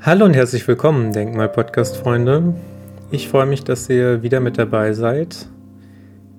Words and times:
Hallo 0.00 0.24
und 0.24 0.34
herzlich 0.34 0.66
willkommen, 0.68 1.12
Denkmal-Podcast-Freunde. 1.12 2.54
Ich 3.10 3.28
freue 3.28 3.46
mich, 3.46 3.64
dass 3.64 3.90
ihr 3.90 4.22
wieder 4.22 4.38
mit 4.38 4.56
dabei 4.56 4.92
seid. 4.92 5.48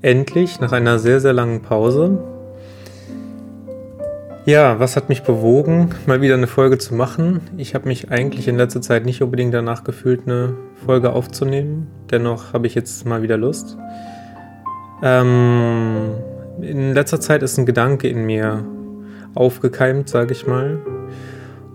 Endlich, 0.01 0.61
nach 0.61 0.71
einer 0.71 0.97
sehr, 0.97 1.19
sehr 1.19 1.33
langen 1.33 1.61
Pause. 1.61 2.19
Ja, 4.45 4.79
was 4.79 4.95
hat 4.95 5.09
mich 5.09 5.23
bewogen, 5.23 5.89
mal 6.05 6.21
wieder 6.21 6.35
eine 6.35 6.47
Folge 6.47 6.77
zu 6.77 6.95
machen? 6.95 7.41
Ich 7.57 7.75
habe 7.75 7.89
mich 7.89 8.09
eigentlich 8.09 8.47
in 8.47 8.55
letzter 8.55 8.81
Zeit 8.81 9.03
nicht 9.03 9.21
unbedingt 9.21 9.53
danach 9.53 9.83
gefühlt, 9.83 10.21
eine 10.25 10.55
Folge 10.85 11.11
aufzunehmen. 11.11 11.87
Dennoch 12.09 12.53
habe 12.53 12.65
ich 12.65 12.75
jetzt 12.75 13.05
mal 13.05 13.21
wieder 13.23 13.35
Lust. 13.35 13.77
Ähm, 15.03 16.13
in 16.61 16.93
letzter 16.93 17.19
Zeit 17.19 17.43
ist 17.43 17.57
ein 17.57 17.65
Gedanke 17.65 18.07
in 18.07 18.25
mir 18.25 18.63
aufgekeimt, 19.35 20.07
sage 20.07 20.31
ich 20.31 20.47
mal. 20.47 20.79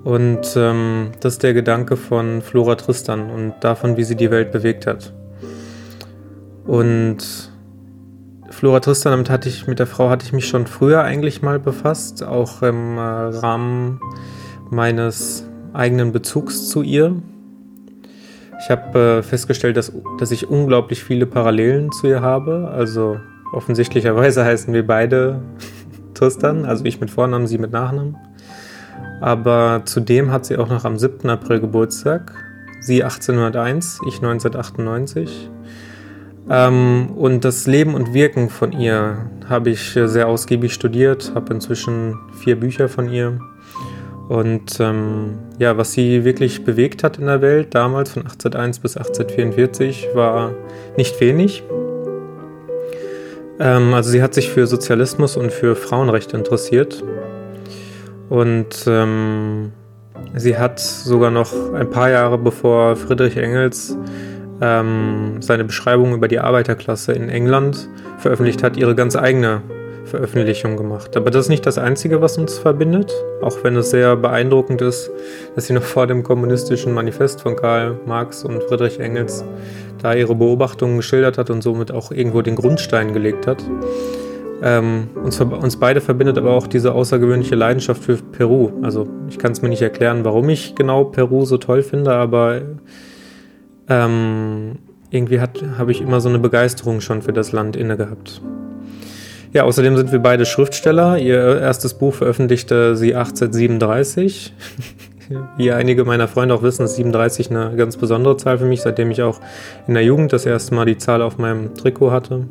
Und 0.04 0.54
ähm, 0.54 1.12
das 1.20 1.34
ist 1.34 1.42
der 1.42 1.54
Gedanke 1.54 1.96
von 1.96 2.42
Flora 2.42 2.74
Tristan 2.74 3.30
und 3.30 3.54
davon, 3.60 3.96
wie 3.96 4.04
sie 4.04 4.16
die 4.16 4.30
Welt 4.30 4.52
bewegt 4.52 4.86
hat. 4.86 5.14
Und 6.66 7.50
Flora 8.50 8.80
Tristan, 8.80 9.12
damit 9.12 9.30
hatte 9.30 9.48
ich, 9.48 9.66
mit 9.66 9.78
der 9.78 9.86
Frau 9.86 10.10
hatte 10.10 10.26
ich 10.26 10.32
mich 10.34 10.46
schon 10.46 10.66
früher 10.66 11.02
eigentlich 11.02 11.40
mal 11.40 11.58
befasst, 11.58 12.22
auch 12.22 12.62
im 12.62 12.98
äh, 12.98 13.00
Rahmen 13.00 13.98
meines 14.70 15.48
eigenen 15.72 16.12
Bezugs 16.12 16.68
zu 16.68 16.82
ihr. 16.82 17.16
Ich 18.60 18.70
habe 18.70 18.98
äh, 18.98 19.22
festgestellt, 19.22 19.76
dass, 19.76 19.90
dass 20.18 20.30
ich 20.30 20.48
unglaublich 20.48 21.02
viele 21.02 21.26
Parallelen 21.26 21.90
zu 21.92 22.06
ihr 22.06 22.20
habe. 22.20 22.70
Also 22.72 23.18
offensichtlicherweise 23.52 24.44
heißen 24.44 24.72
wir 24.74 24.86
beide 24.86 25.40
Tristan, 26.14 26.66
also 26.66 26.84
ich 26.84 27.00
mit 27.00 27.10
Vornamen, 27.10 27.46
sie 27.46 27.58
mit 27.58 27.72
Nachnamen. 27.72 28.16
Aber 29.20 29.82
zudem 29.84 30.30
hat 30.30 30.44
sie 30.44 30.58
auch 30.58 30.68
noch 30.68 30.84
am 30.84 30.98
7. 30.98 31.28
April 31.30 31.60
Geburtstag. 31.60 32.32
Sie 32.80 33.02
1801, 33.02 34.00
ich 34.06 34.16
1998. 34.16 35.50
Ähm, 36.50 37.10
und 37.16 37.44
das 37.44 37.66
Leben 37.66 37.94
und 37.94 38.12
Wirken 38.12 38.50
von 38.50 38.72
ihr 38.72 39.30
habe 39.48 39.70
ich 39.70 39.98
sehr 40.04 40.28
ausgiebig 40.28 40.74
studiert, 40.74 41.32
habe 41.34 41.54
inzwischen 41.54 42.16
vier 42.38 42.60
Bücher 42.60 42.88
von 42.88 43.08
ihr. 43.08 43.38
Und 44.28 44.78
ähm, 44.80 45.38
ja, 45.58 45.76
was 45.76 45.92
sie 45.92 46.24
wirklich 46.24 46.64
bewegt 46.64 47.02
hat 47.02 47.18
in 47.18 47.26
der 47.26 47.40
Welt 47.42 47.74
damals 47.74 48.12
von 48.12 48.22
1801 48.22 48.78
bis 48.80 48.96
1844 48.96 50.08
war 50.14 50.52
nicht 50.96 51.18
wenig. 51.20 51.62
Ähm, 53.58 53.94
also 53.94 54.10
sie 54.10 54.22
hat 54.22 54.34
sich 54.34 54.50
für 54.50 54.66
Sozialismus 54.66 55.36
und 55.36 55.52
für 55.52 55.76
Frauenrechte 55.76 56.36
interessiert 56.36 57.02
und 58.28 58.84
ähm, 58.86 59.72
sie 60.34 60.56
hat 60.56 60.80
sogar 60.80 61.30
noch 61.30 61.52
ein 61.74 61.90
paar 61.90 62.10
Jahre 62.10 62.38
bevor 62.38 62.96
Friedrich 62.96 63.36
Engels 63.36 63.96
ähm, 64.60 65.36
seine 65.40 65.64
Beschreibung 65.64 66.14
über 66.14 66.28
die 66.28 66.38
Arbeiterklasse 66.38 67.12
in 67.12 67.28
England 67.28 67.88
veröffentlicht 68.18 68.62
hat, 68.62 68.76
ihre 68.76 68.94
ganz 68.94 69.16
eigene 69.16 69.62
Veröffentlichung 70.04 70.76
gemacht. 70.76 71.16
Aber 71.16 71.30
das 71.30 71.46
ist 71.46 71.48
nicht 71.48 71.66
das 71.66 71.78
Einzige, 71.78 72.20
was 72.20 72.38
uns 72.38 72.58
verbindet, 72.58 73.12
auch 73.42 73.64
wenn 73.64 73.76
es 73.76 73.90
sehr 73.90 74.16
beeindruckend 74.16 74.82
ist, 74.82 75.10
dass 75.54 75.66
sie 75.66 75.72
noch 75.72 75.82
vor 75.82 76.06
dem 76.06 76.22
kommunistischen 76.22 76.92
Manifest 76.94 77.40
von 77.40 77.56
Karl 77.56 77.98
Marx 78.06 78.44
und 78.44 78.62
Friedrich 78.64 79.00
Engels 79.00 79.44
da 80.02 80.14
ihre 80.14 80.34
Beobachtungen 80.34 80.98
geschildert 80.98 81.38
hat 81.38 81.50
und 81.50 81.62
somit 81.62 81.90
auch 81.90 82.10
irgendwo 82.12 82.42
den 82.42 82.56
Grundstein 82.56 83.12
gelegt 83.12 83.46
hat. 83.46 83.64
Ähm, 84.62 85.08
uns, 85.22 85.40
uns, 85.40 85.76
beide 85.76 86.00
verbindet 86.00 86.38
aber 86.38 86.52
auch 86.52 86.66
diese 86.66 86.94
außergewöhnliche 86.94 87.54
Leidenschaft 87.54 88.02
für 88.02 88.16
Peru. 88.16 88.70
Also 88.82 89.08
ich 89.28 89.38
kann 89.38 89.52
es 89.52 89.62
mir 89.62 89.68
nicht 89.68 89.82
erklären, 89.82 90.24
warum 90.24 90.48
ich 90.48 90.74
genau 90.74 91.04
Peru 91.04 91.44
so 91.44 91.58
toll 91.58 91.82
finde, 91.82 92.12
aber 92.12 92.62
ähm, 93.88 94.78
irgendwie 95.10 95.40
habe 95.40 95.92
ich 95.92 96.00
immer 96.00 96.20
so 96.20 96.28
eine 96.28 96.38
Begeisterung 96.38 97.00
schon 97.00 97.22
für 97.22 97.32
das 97.32 97.52
Land 97.52 97.76
inne 97.76 97.96
gehabt. 97.96 98.40
Ja, 99.52 99.62
außerdem 99.62 99.96
sind 99.96 100.10
wir 100.10 100.18
beide 100.18 100.46
Schriftsteller. 100.46 101.16
Ihr 101.18 101.60
erstes 101.60 101.94
Buch 101.94 102.14
veröffentlichte 102.14 102.96
sie 102.96 103.14
1837. 103.14 104.52
Wie 105.56 105.70
einige 105.70 106.04
meiner 106.04 106.26
Freunde 106.26 106.54
auch 106.54 106.62
wissen, 106.62 106.84
ist 106.84 106.96
37 106.96 107.50
eine 107.50 107.76
ganz 107.76 107.96
besondere 107.96 108.36
Zahl 108.36 108.58
für 108.58 108.64
mich, 108.64 108.82
seitdem 108.82 109.10
ich 109.12 109.22
auch 109.22 109.40
in 109.86 109.94
der 109.94 110.02
Jugend 110.02 110.32
das 110.32 110.44
erste 110.44 110.74
Mal 110.74 110.86
die 110.86 110.98
Zahl 110.98 111.22
auf 111.22 111.38
meinem 111.38 111.74
Trikot 111.74 112.10
hatte. 112.10 112.46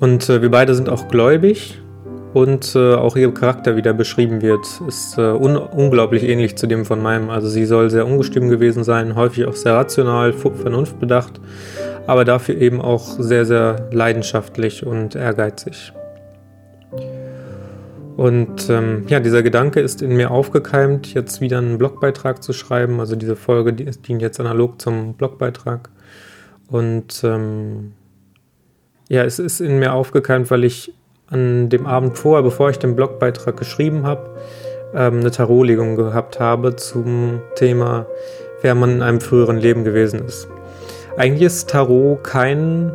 Und 0.00 0.28
äh, 0.28 0.42
wir 0.42 0.50
beide 0.50 0.74
sind 0.74 0.88
auch 0.88 1.08
gläubig 1.08 1.80
und 2.34 2.74
äh, 2.74 2.94
auch 2.94 3.14
ihr 3.16 3.32
Charakter, 3.32 3.76
wie 3.76 3.82
der 3.82 3.92
beschrieben 3.92 4.42
wird, 4.42 4.66
ist 4.88 5.16
äh, 5.18 5.20
un 5.20 5.56
unglaublich 5.56 6.24
ähnlich 6.24 6.56
zu 6.56 6.66
dem 6.66 6.84
von 6.84 7.00
meinem. 7.00 7.30
Also 7.30 7.48
sie 7.48 7.64
soll 7.64 7.90
sehr 7.90 8.06
ungestüm 8.06 8.48
gewesen 8.48 8.82
sein, 8.82 9.14
häufig 9.14 9.46
auch 9.46 9.54
sehr 9.54 9.74
rational, 9.74 10.32
vernunftbedacht, 10.32 11.40
aber 12.08 12.24
dafür 12.24 12.56
eben 12.56 12.80
auch 12.80 13.04
sehr, 13.20 13.46
sehr 13.46 13.88
leidenschaftlich 13.92 14.84
und 14.84 15.14
ehrgeizig. 15.14 15.92
Und 18.16 18.68
ähm, 18.68 19.04
ja, 19.08 19.20
dieser 19.20 19.42
Gedanke 19.44 19.80
ist 19.80 20.02
in 20.02 20.16
mir 20.16 20.32
aufgekeimt, 20.32 21.14
jetzt 21.14 21.40
wieder 21.40 21.58
einen 21.58 21.78
Blogbeitrag 21.78 22.42
zu 22.42 22.52
schreiben. 22.52 23.00
Also 23.00 23.16
diese 23.16 23.36
Folge 23.36 23.72
die 23.72 23.84
dient 23.84 24.22
jetzt 24.22 24.40
analog 24.40 24.80
zum 24.80 25.14
Blogbeitrag. 25.14 25.88
Und 26.68 27.22
ähm, 27.24 27.92
ja, 29.08 29.22
es 29.24 29.38
ist 29.38 29.60
in 29.60 29.78
mir 29.78 29.92
aufgekeimt, 29.92 30.50
weil 30.50 30.64
ich 30.64 30.92
an 31.28 31.68
dem 31.68 31.86
Abend 31.86 32.18
vorher, 32.18 32.42
bevor 32.42 32.70
ich 32.70 32.78
den 32.78 32.96
Blogbeitrag 32.96 33.56
geschrieben 33.56 34.06
habe, 34.06 34.30
ähm, 34.94 35.20
eine 35.20 35.30
Tarotlegung 35.30 35.96
gehabt 35.96 36.40
habe 36.40 36.76
zum 36.76 37.40
Thema, 37.56 38.06
wer 38.62 38.74
man 38.74 38.90
in 38.90 39.02
einem 39.02 39.20
früheren 39.20 39.58
Leben 39.58 39.84
gewesen 39.84 40.24
ist. 40.24 40.48
Eigentlich 41.16 41.42
ist 41.42 41.70
Tarot 41.70 42.24
kein, 42.24 42.92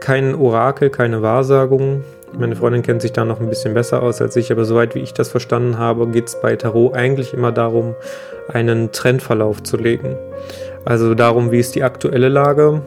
kein 0.00 0.34
Orakel, 0.34 0.90
keine 0.90 1.22
Wahrsagung. 1.22 2.04
Meine 2.36 2.56
Freundin 2.56 2.82
kennt 2.82 3.02
sich 3.02 3.12
da 3.12 3.24
noch 3.24 3.40
ein 3.40 3.48
bisschen 3.48 3.72
besser 3.72 4.02
aus 4.02 4.20
als 4.20 4.36
ich, 4.36 4.50
aber 4.50 4.64
soweit 4.64 4.94
wie 4.94 5.00
ich 5.00 5.14
das 5.14 5.30
verstanden 5.30 5.78
habe, 5.78 6.08
geht 6.08 6.28
es 6.28 6.40
bei 6.40 6.56
Tarot 6.56 6.94
eigentlich 6.94 7.32
immer 7.32 7.52
darum, 7.52 7.94
einen 8.48 8.92
Trendverlauf 8.92 9.62
zu 9.62 9.76
legen. 9.76 10.16
Also 10.84 11.14
darum, 11.14 11.50
wie 11.50 11.60
ist 11.60 11.74
die 11.74 11.82
aktuelle 11.82 12.28
Lage, 12.28 12.82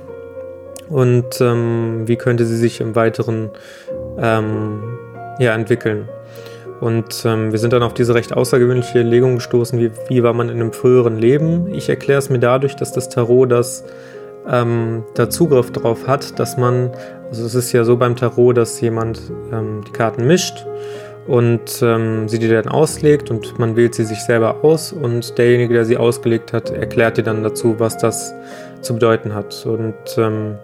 und 0.90 1.40
ähm, 1.42 2.04
wie 2.06 2.16
könnte 2.16 2.46
sie 2.46 2.58
sich 2.58 2.82
im 2.82 2.96
Weiteren 2.96 3.52
ähm, 4.18 4.82
ja, 5.40 5.56
entwickeln. 5.56 6.08
Und 6.82 7.26
ähm, 7.26 7.52
wir 7.52 7.60
sind 7.60 7.74
dann 7.74 7.84
auf 7.84 7.94
diese 7.94 8.16
recht 8.16 8.34
außergewöhnliche 8.34 9.02
Legung 9.02 9.36
gestoßen, 9.36 9.80
wie, 9.80 9.92
wie 10.08 10.24
war 10.24 10.34
man 10.34 10.50
in 10.50 10.56
einem 10.56 10.72
früheren 10.72 11.18
Leben. 11.18 11.74
Ich 11.74 11.90
erkläre 11.90 12.20
es 12.20 12.30
mir 12.30 12.40
dadurch, 12.40 12.76
dass 12.76 12.94
das 12.94 13.10
Tarot 13.10 13.52
das 13.52 13.84
ähm, 14.48 15.04
da 15.16 15.30
Zugriff 15.30 15.72
darauf 15.72 16.08
hat, 16.08 16.40
dass 16.40 16.58
man, 16.58 16.92
also 17.30 17.46
es 17.46 17.56
ist 17.56 17.72
ja 17.74 17.84
so 17.84 17.98
beim 17.98 18.16
Tarot, 18.16 18.56
dass 18.56 18.80
jemand 18.80 19.20
ähm, 19.52 19.84
die 19.86 19.92
Karten 19.92 20.26
mischt 20.26 20.66
und 21.28 21.82
ähm, 21.82 22.30
sie 22.30 22.40
die 22.40 22.48
dann 22.48 22.70
auslegt 22.70 23.30
und 23.30 23.60
man 23.60 23.76
wählt 23.76 23.94
sie 23.94 24.06
sich 24.06 24.20
selber 24.20 24.64
aus 24.64 24.94
und 24.94 25.38
derjenige, 25.38 25.74
der 25.74 25.86
sie 25.86 25.98
ausgelegt 25.98 26.54
hat, 26.54 26.72
erklärt 26.72 27.18
dir 27.18 27.24
dann 27.24 27.44
dazu, 27.44 27.76
was 27.78 27.98
das 27.98 28.34
zu 28.82 28.94
bedeuten 28.94 29.36
hat. 29.36 29.66
Und 29.66 29.96
ähm, 30.18 30.56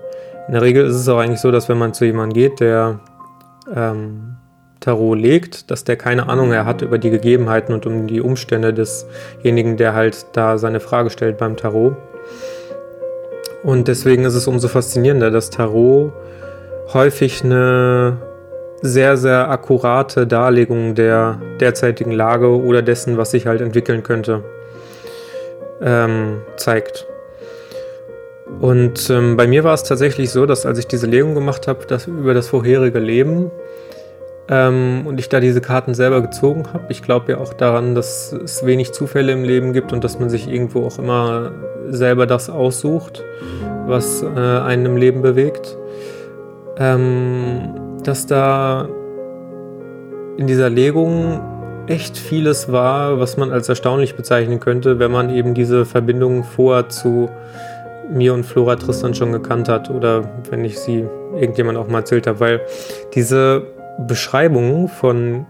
in 0.48 0.54
der 0.54 0.62
Regel 0.62 0.86
ist 0.86 0.96
es 0.96 1.10
auch 1.10 1.18
eigentlich 1.18 1.40
so, 1.40 1.52
dass 1.52 1.70
wenn 1.70 1.78
man 1.78 1.94
zu 1.94 2.06
jemandem 2.06 2.34
geht, 2.34 2.60
der 2.60 3.00
ähm, 3.74 4.38
Tarot 4.80 5.18
legt, 5.18 5.72
dass 5.72 5.84
der 5.84 5.96
keine 5.96 6.30
Ahnung 6.30 6.50
mehr 6.50 6.66
hat 6.66 6.82
über 6.82 6.98
die 6.98 7.10
Gegebenheiten 7.10 7.74
und 7.74 7.86
um 7.86 8.08
die 8.08 8.22
Umstände 8.22 8.74
desjenigen, 8.74 9.78
der 9.78 9.94
halt 9.94 10.28
da 10.34 10.58
seine 10.58 10.80
Frage 10.80 11.10
stellt 11.10 11.38
beim 11.38 11.58
Tarot. 11.58 11.96
Und 13.64 13.88
deswegen 13.88 14.26
ist 14.26 14.36
es 14.36 14.48
umso 14.48 14.68
faszinierender, 14.68 15.32
dass 15.32 15.50
Tarot 15.50 16.14
häufig 16.94 17.44
eine 17.44 18.18
sehr, 18.82 19.18
sehr 19.18 19.50
akkurate 19.50 20.28
Darlegung 20.28 20.94
der 20.94 21.42
derzeitigen 21.60 22.12
Lage 22.12 22.48
oder 22.48 22.84
dessen, 22.84 23.18
was 23.18 23.32
sich 23.32 23.48
halt 23.48 23.62
entwickeln 23.62 24.04
könnte, 24.04 24.44
ähm, 25.82 26.42
zeigt. 26.58 27.08
Und 28.60 29.10
ähm, 29.10 29.38
bei 29.38 29.48
mir 29.48 29.64
war 29.64 29.74
es 29.74 29.84
tatsächlich 29.84 30.30
so, 30.30 30.46
dass 30.46 30.66
als 30.66 30.78
ich 30.78 30.88
diese 30.88 31.08
Legung 31.08 31.34
gemacht 31.34 31.68
habe, 31.68 31.86
dass 31.88 32.08
über 32.08 32.34
das 32.34 32.48
vorherige 32.48 33.00
Leben 33.00 33.52
ähm, 34.50 35.04
und 35.06 35.20
ich 35.20 35.30
da 35.30 35.40
diese 35.40 35.62
Karten 35.62 35.96
selber 35.96 36.22
gezogen 36.22 36.66
habe, 36.72 36.86
ich 36.90 37.02
glaube 37.02 37.32
ja 37.32 37.38
auch 37.40 37.54
daran, 37.54 37.96
dass 37.96 38.32
es 38.32 38.66
wenig 38.66 38.92
Zufälle 38.94 39.32
im 39.32 39.44
Leben 39.44 39.74
gibt 39.74 39.94
und 39.94 40.04
dass 40.04 40.20
man 40.20 40.30
sich 40.30 40.48
irgendwo 40.48 40.86
auch 40.86 41.00
immer 41.00 41.52
selber 41.90 42.28
das 42.28 42.50
aussucht, 42.50 43.24
was 43.88 44.22
äh, 44.22 44.26
einen 44.38 44.86
im 44.86 44.98
Leben 44.98 45.22
bewegt, 45.24 45.76
ähm, 46.78 47.74
dass 48.04 48.28
da 48.28 48.88
in 50.38 50.46
dieser 50.46 50.70
Legung 50.70 51.40
echt 51.88 52.18
vieles 52.18 52.72
war, 52.72 53.20
was 53.20 53.38
man 53.38 53.52
als 53.52 53.70
erstaunlich 53.70 54.16
bezeichnen 54.16 54.60
könnte, 54.60 55.00
wenn 55.00 55.12
man 55.12 55.30
eben 55.30 55.54
diese 55.54 55.86
Verbindung 55.86 56.44
vorher 56.44 56.90
zu 56.90 57.30
mir 58.10 58.34
und 58.34 58.44
Flora 58.44 58.76
Tristan 58.76 59.14
schon 59.14 59.32
gekannt 59.32 59.70
hat 59.70 59.90
oder 59.90 60.30
wenn 60.50 60.64
ich 60.66 60.80
sie 60.80 61.06
irgendjemand 61.34 61.78
auch 61.78 61.88
mal 61.88 62.00
erzählt 62.00 62.28
habe, 62.28 62.40
weil 62.40 62.62
diese 63.14 63.68
Beschreibung 64.08 64.88
von, 64.88 65.46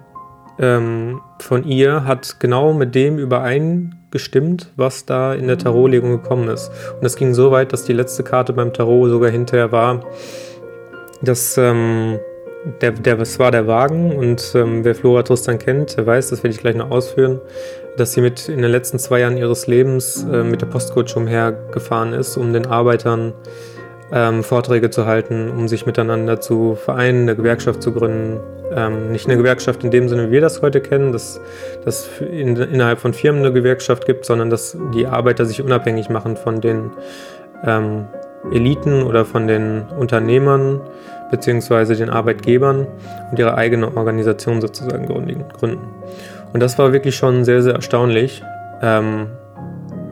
ähm, 0.59 1.21
von 1.39 1.63
ihr 1.63 2.05
hat 2.05 2.39
genau 2.39 2.73
mit 2.73 2.95
dem 2.95 3.17
überein 3.17 3.95
gestimmt, 4.11 4.71
was 4.75 5.05
da 5.05 5.33
in 5.33 5.47
der 5.47 5.57
Tarotlegung 5.57 6.21
gekommen 6.21 6.47
ist. 6.47 6.71
Und 6.99 7.05
es 7.05 7.15
ging 7.15 7.33
so 7.33 7.51
weit, 7.51 7.73
dass 7.73 7.83
die 7.83 7.93
letzte 7.93 8.23
Karte 8.23 8.53
beim 8.53 8.71
Tarot 8.71 9.09
sogar 9.09 9.29
hinterher 9.29 9.71
war, 9.71 10.05
dass 11.21 11.57
ähm, 11.57 12.19
der, 12.81 12.91
der, 12.91 13.19
es 13.19 13.39
war 13.39 13.51
der 13.51 13.67
Wagen 13.67 14.15
und 14.15 14.53
ähm, 14.55 14.83
wer 14.83 14.95
Flora 14.95 15.23
Tristan 15.23 15.59
kennt, 15.59 15.97
der 15.97 16.05
weiß, 16.05 16.29
das 16.29 16.43
werde 16.43 16.55
ich 16.55 16.61
gleich 16.61 16.75
noch 16.75 16.91
ausführen, 16.91 17.39
dass 17.97 18.13
sie 18.13 18.21
mit 18.21 18.49
in 18.49 18.61
den 18.61 18.71
letzten 18.71 18.99
zwei 18.99 19.21
Jahren 19.21 19.37
ihres 19.37 19.67
Lebens 19.67 20.25
äh, 20.31 20.43
mit 20.43 20.61
der 20.61 20.67
Postkutsche 20.67 21.17
umhergefahren 21.17 22.13
ist, 22.13 22.37
um 22.37 22.53
den 22.53 22.65
Arbeitern 22.65 23.33
ähm, 24.11 24.43
Vorträge 24.43 24.89
zu 24.89 25.05
halten, 25.05 25.49
um 25.49 25.67
sich 25.67 25.85
miteinander 25.85 26.39
zu 26.39 26.75
vereinen, 26.75 27.23
eine 27.23 27.35
Gewerkschaft 27.35 27.81
zu 27.81 27.91
gründen. 27.91 28.39
Ähm, 28.71 29.11
nicht 29.11 29.27
eine 29.27 29.37
Gewerkschaft 29.37 29.83
in 29.83 29.91
dem 29.91 30.09
Sinne, 30.09 30.27
wie 30.27 30.33
wir 30.33 30.41
das 30.41 30.61
heute 30.61 30.81
kennen, 30.81 31.11
dass 31.11 31.39
es 31.85 32.09
in, 32.19 32.55
innerhalb 32.55 32.99
von 32.99 33.13
Firmen 33.13 33.41
eine 33.41 33.53
Gewerkschaft 33.53 34.05
gibt, 34.05 34.25
sondern 34.25 34.49
dass 34.49 34.77
die 34.93 35.05
Arbeiter 35.05 35.45
sich 35.45 35.61
unabhängig 35.61 36.09
machen 36.09 36.37
von 36.37 36.61
den 36.61 36.91
ähm, 37.63 38.05
Eliten 38.51 39.03
oder 39.03 39.25
von 39.25 39.47
den 39.47 39.83
Unternehmern 39.97 40.81
beziehungsweise 41.31 41.95
den 41.95 42.09
Arbeitgebern 42.09 42.87
und 43.31 43.39
ihre 43.39 43.55
eigene 43.55 43.95
Organisation 43.97 44.61
sozusagen 44.61 45.07
gründen. 45.07 45.87
Und 46.53 46.59
das 46.61 46.77
war 46.77 46.93
wirklich 46.93 47.15
schon 47.15 47.43
sehr, 47.43 47.61
sehr 47.61 47.73
erstaunlich. 47.73 48.43
Ähm, 48.81 49.27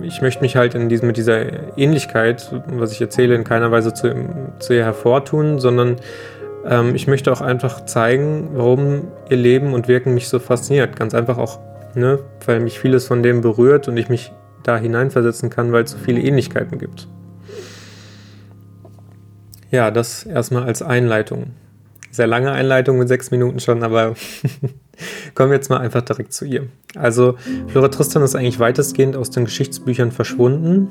ich 0.01 0.21
möchte 0.21 0.41
mich 0.41 0.55
halt 0.55 0.75
in 0.75 0.89
diesem, 0.89 1.07
mit 1.07 1.17
dieser 1.17 1.77
Ähnlichkeit, 1.77 2.51
was 2.67 2.91
ich 2.91 3.01
erzähle, 3.01 3.35
in 3.35 3.43
keiner 3.43 3.71
Weise 3.71 3.93
zu, 3.93 4.13
zu 4.59 4.73
ihr 4.73 4.83
hervortun, 4.83 5.59
sondern 5.59 5.97
ähm, 6.65 6.95
ich 6.95 7.07
möchte 7.07 7.31
auch 7.31 7.41
einfach 7.41 7.85
zeigen, 7.85 8.49
warum 8.53 9.07
ihr 9.29 9.37
Leben 9.37 9.73
und 9.73 9.87
Wirken 9.87 10.13
mich 10.13 10.27
so 10.27 10.39
fasziniert. 10.39 10.95
Ganz 10.95 11.13
einfach 11.13 11.37
auch, 11.37 11.59
ne, 11.95 12.19
weil 12.45 12.59
mich 12.59 12.79
vieles 12.79 13.07
von 13.07 13.23
dem 13.23 13.41
berührt 13.41 13.87
und 13.87 13.97
ich 13.97 14.09
mich 14.09 14.31
da 14.63 14.77
hineinversetzen 14.77 15.49
kann, 15.49 15.71
weil 15.71 15.83
es 15.83 15.91
so 15.91 15.97
viele 15.97 16.21
Ähnlichkeiten 16.21 16.79
gibt. 16.79 17.07
Ja, 19.71 19.91
das 19.91 20.23
erstmal 20.23 20.63
als 20.63 20.81
Einleitung. 20.81 21.47
Sehr 22.11 22.27
lange 22.27 22.51
Einleitung 22.51 22.99
mit 22.99 23.07
sechs 23.07 23.31
Minuten 23.31 23.59
schon, 23.59 23.83
aber 23.83 24.13
kommen 25.35 25.51
wir 25.51 25.55
jetzt 25.55 25.69
mal 25.69 25.77
einfach 25.77 26.01
direkt 26.01 26.33
zu 26.33 26.45
ihr. 26.45 26.67
Also, 26.95 27.35
Flora 27.67 27.87
Tristan 27.87 28.23
ist 28.23 28.35
eigentlich 28.35 28.59
weitestgehend 28.59 29.15
aus 29.15 29.29
den 29.29 29.45
Geschichtsbüchern 29.45 30.11
verschwunden, 30.11 30.89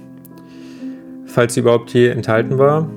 falls 1.26 1.54
sie 1.54 1.60
überhaupt 1.60 1.92
je 1.92 2.08
enthalten 2.08 2.58
war. 2.58 2.88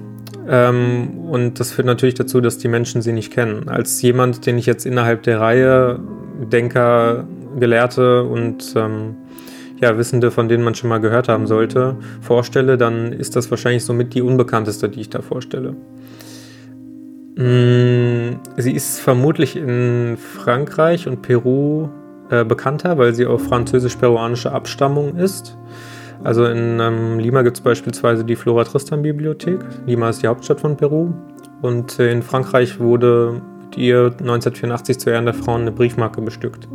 Ähm, 0.48 1.26
und 1.30 1.60
das 1.60 1.72
führt 1.72 1.88
natürlich 1.88 2.16
dazu, 2.16 2.42
dass 2.42 2.58
die 2.58 2.68
Menschen 2.68 3.02
sie 3.02 3.14
nicht 3.14 3.32
kennen. 3.32 3.68
Als 3.68 4.02
jemand, 4.02 4.46
den 4.46 4.58
ich 4.58 4.66
jetzt 4.66 4.86
innerhalb 4.86 5.24
der 5.24 5.40
Reihe 5.40 6.00
Denker, 6.52 7.26
Gelehrte 7.60 8.24
und 8.24 8.74
ähm, 8.76 9.16
ja, 9.82 9.98
Wissende, 9.98 10.32
von 10.32 10.48
denen 10.48 10.64
man 10.64 10.76
schon 10.76 10.90
mal 10.90 11.00
gehört 11.00 11.30
haben 11.30 11.48
sollte, 11.48 11.96
vorstelle, 12.22 12.78
dann 12.78 13.12
ist 13.12 13.36
das 13.36 13.50
wahrscheinlich 13.50 13.84
somit 13.84 14.14
die 14.14 14.22
unbekannteste, 14.22 14.90
die 14.90 15.02
ich 15.02 15.10
da 15.10 15.22
vorstelle. 15.22 15.76
Mm, 17.36 18.40
sie 18.58 18.72
ist 18.72 19.00
vermutlich 19.00 19.56
in 19.56 20.18
Frankreich 20.18 21.08
und 21.08 21.22
Peru 21.22 21.90
äh, 22.30 22.44
bekannter, 22.44 22.98
weil 22.98 23.14
sie 23.14 23.26
auch 23.26 23.40
französisch-peruanische 23.40 24.52
Abstammung 24.52 25.16
ist. 25.18 25.58
Also 26.24 26.46
in 26.46 26.80
ähm, 26.80 27.20
Lima 27.20 27.42
gibt 27.42 27.58
es 27.58 27.62
beispielsweise 27.62 28.24
die 28.24 28.36
Flora 28.36 28.64
Tristan 28.64 29.02
Bibliothek. 29.02 29.60
Lima 29.86 30.10
ist 30.10 30.24
die 30.24 30.28
Hauptstadt 30.28 30.62
von 30.62 30.78
Peru. 30.78 31.14
Und 31.62 32.00
äh, 32.00 32.12
in 32.12 32.24
Frankreich 32.24 32.80
wurde 32.80 33.42
mit 33.66 33.78
ihr 33.78 34.06
1984 34.06 35.00
zu 35.00 35.10
Ehren 35.10 35.26
der 35.26 35.34
Frauen 35.34 35.62
eine 35.62 35.72
Briefmarke 35.72 36.22
bestückt. 36.22 36.68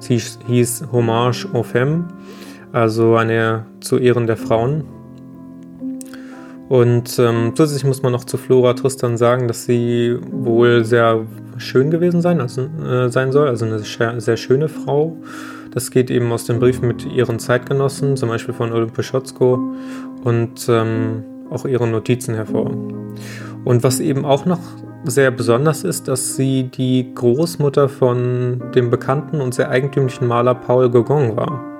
Sie 0.00 0.18
hieß 0.18 0.84
Hommage 0.92 1.46
aux 1.52 1.62
Femmes 1.62 2.04
also 2.72 3.16
eine 3.16 3.64
zu 3.80 3.98
Ehren 3.98 4.26
der 4.26 4.36
Frauen. 4.36 4.84
Und 6.68 7.18
ähm, 7.18 7.52
zusätzlich 7.54 7.84
muss 7.84 8.02
man 8.02 8.12
noch 8.12 8.24
zu 8.24 8.36
Flora 8.36 8.74
Tristan 8.74 9.16
sagen, 9.16 9.46
dass 9.46 9.64
sie 9.64 10.18
wohl 10.30 10.84
sehr 10.84 11.24
schön 11.58 11.90
gewesen 11.90 12.20
sein, 12.20 12.40
also, 12.40 12.62
äh, 12.62 13.08
sein 13.08 13.30
soll, 13.30 13.48
also 13.48 13.64
eine 13.64 14.20
sehr 14.20 14.36
schöne 14.36 14.68
Frau. 14.68 15.16
Das 15.72 15.90
geht 15.90 16.10
eben 16.10 16.32
aus 16.32 16.44
den 16.44 16.58
Briefen 16.58 16.88
mit 16.88 17.04
ihren 17.06 17.38
Zeitgenossen, 17.38 18.16
zum 18.16 18.30
Beispiel 18.30 18.54
von 18.54 18.72
Olympe 18.72 19.02
Schotzko 19.02 19.74
und 20.24 20.68
ähm, 20.68 21.22
auch 21.50 21.66
ihren 21.66 21.92
Notizen 21.92 22.34
hervor. 22.34 22.70
Und 23.64 23.84
was 23.84 24.00
eben 24.00 24.24
auch 24.24 24.46
noch 24.46 24.60
sehr 25.04 25.30
besonders 25.30 25.84
ist, 25.84 26.08
dass 26.08 26.34
sie 26.34 26.64
die 26.64 27.14
Großmutter 27.14 27.88
von 27.88 28.72
dem 28.74 28.90
bekannten 28.90 29.40
und 29.40 29.54
sehr 29.54 29.70
eigentümlichen 29.70 30.26
Maler 30.26 30.54
Paul 30.54 30.90
Gauguin 30.90 31.36
war. 31.36 31.75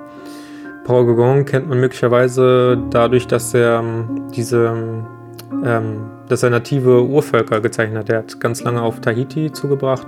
Paul 0.87 1.05
Gauguin 1.05 1.43
kennt 1.43 1.67
man 1.67 1.81
möglicherweise 1.81 2.81
dadurch, 2.91 3.27
dass 3.27 3.53
er 3.53 3.79
ähm, 3.79 4.29
diese, 4.33 4.73
ähm, 5.65 6.05
dass 6.29 6.43
er 6.43 6.49
native 6.49 7.03
Urvölker 7.03 7.59
gezeichnet 7.59 8.03
hat. 8.03 8.09
Er 8.09 8.19
hat 8.19 8.39
ganz 8.39 8.63
lange 8.63 8.81
auf 8.81 9.01
Tahiti 9.01 9.51
zugebracht 9.51 10.07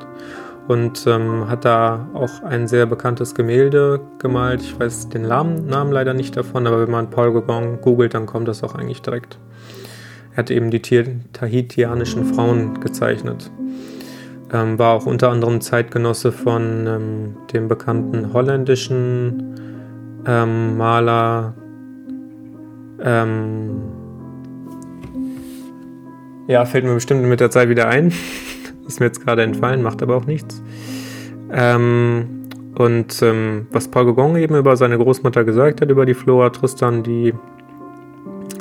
und 0.70 1.06
ähm, 1.06 1.50
hat 1.50 1.66
da 1.66 2.08
auch 2.14 2.44
ein 2.44 2.70
sehr 2.70 2.86
bekanntes 2.86 3.36
Gemälde 3.36 4.00
gemalt. 4.20 4.62
Ich 4.62 4.80
weiß 4.80 5.10
den 5.10 5.24
Namen, 5.24 5.66
Namen 5.66 5.92
leider 5.92 6.14
nicht 6.14 6.38
davon, 6.38 6.66
aber 6.66 6.80
wenn 6.80 6.92
man 6.92 7.10
Paul 7.10 7.34
Gauguin 7.34 7.82
googelt, 7.82 8.14
dann 8.14 8.25
kommt 8.25 8.48
das 8.48 8.64
auch 8.64 8.74
eigentlich 8.74 9.02
direkt. 9.02 9.38
Er 10.32 10.38
hat 10.38 10.50
eben 10.50 10.72
die 10.72 10.82
tahitianischen 11.34 12.24
Frauen 12.24 12.80
gezeichnet. 12.80 13.52
Ähm, 14.54 14.80
war 14.80 14.94
auch 14.94 15.06
unter 15.06 15.30
anderem 15.30 15.60
Zeitgenosse 15.60 16.32
von 16.32 16.88
ähm, 16.88 17.38
dem 17.52 17.68
bekannten 17.68 18.32
holländischen 18.32 19.50
ähm, 20.25 20.77
Maler, 20.77 21.54
ähm, 23.01 23.81
ja, 26.48 26.66
fällt 26.66 26.86
mir 26.86 26.94
bestimmt 26.94 27.24
mit 27.24 27.39
der 27.39 27.51
Zeit 27.51 27.69
wieder 27.69 27.88
ein. 27.88 28.12
Ist 28.88 29.00
mir 29.00 29.06
jetzt 29.06 29.24
gerade 29.24 29.44
entfallen, 29.44 29.83
macht 29.83 30.01
aber 30.01 30.16
auch 30.16 30.25
nichts. 30.25 30.63
Ähm, 31.51 32.48
und 32.75 33.21
ähm, 33.21 33.68
was 33.71 33.88
Paul 33.88 34.06
Gauguin 34.06 34.36
eben 34.38 34.56
über 34.56 34.75
seine 34.77 34.98
Großmutter 34.98 35.44
gesagt 35.44 35.81
hat, 35.81 35.89
über 35.89 36.06
die 36.06 36.13
Flora 36.13 36.50
Tristan, 36.50 37.04
die 37.04 37.33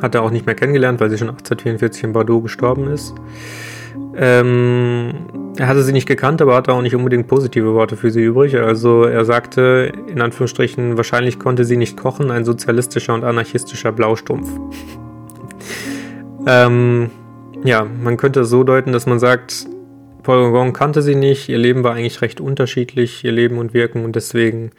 hat 0.03 0.15
er 0.15 0.23
auch 0.23 0.31
nicht 0.31 0.47
mehr 0.47 0.55
kennengelernt, 0.55 1.01
weil 1.01 1.11
sie 1.11 1.19
schon 1.19 1.29
1844 1.29 2.05
in 2.05 2.13
Bordeaux 2.13 2.41
gestorben 2.41 2.89
ist. 2.89 3.15
Ähm, 4.21 5.15
er 5.57 5.69
hatte 5.69 5.83
sie 5.83 5.93
nicht 5.93 6.09
gekannt, 6.09 6.43
aber 6.43 6.57
hatte 6.57 6.73
auch 6.73 6.83
nicht 6.83 6.97
unbedingt 6.97 7.29
positive 7.29 7.73
Worte 7.75 7.97
für 7.97 8.11
sie 8.11 8.23
übrig. 8.23 8.57
Also 8.57 9.05
er 9.05 9.25
sagte, 9.25 9.93
in 10.09 10.21
Anführungsstrichen, 10.21 10.97
wahrscheinlich 10.97 11.39
konnte 11.39 11.65
sie 11.65 11.77
nicht 11.77 11.97
kochen, 11.97 12.33
ein 12.33 12.45
sozialistischer 12.45 13.15
und 13.15 13.23
anarchistischer 13.23 13.93
Blaustumpf. 13.93 14.49
ähm, 16.47 17.11
ja, 17.63 17.85
man 17.85 18.17
könnte 18.17 18.41
es 18.41 18.51
so 18.51 18.65
deuten, 18.65 18.93
dass 18.93 19.07
man 19.07 19.21
sagt, 19.21 19.67
Paul 20.25 20.51
Gauguin 20.51 20.73
kannte 20.73 21.01
sie 21.01 21.15
nicht, 21.15 21.49
ihr 21.49 21.59
Leben 21.59 21.85
war 21.85 21.95
eigentlich 21.95 22.21
recht 22.21 22.41
unterschiedlich, 22.41 23.25
ihr 23.25 23.33
Leben 23.33 23.59
und 23.59 23.73
Wirken 23.73 24.05
und 24.05 24.17
deswegen 24.17 24.73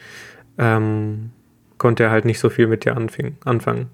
ähm, 0.57 1.31
konnte 1.79 2.03
er 2.03 2.11
halt 2.11 2.25
nicht 2.25 2.39
so 2.39 2.49
viel 2.49 2.67
mit 2.67 2.85
dir 2.85 2.95
anfing, 2.95 3.37
anfangen. 3.43 3.87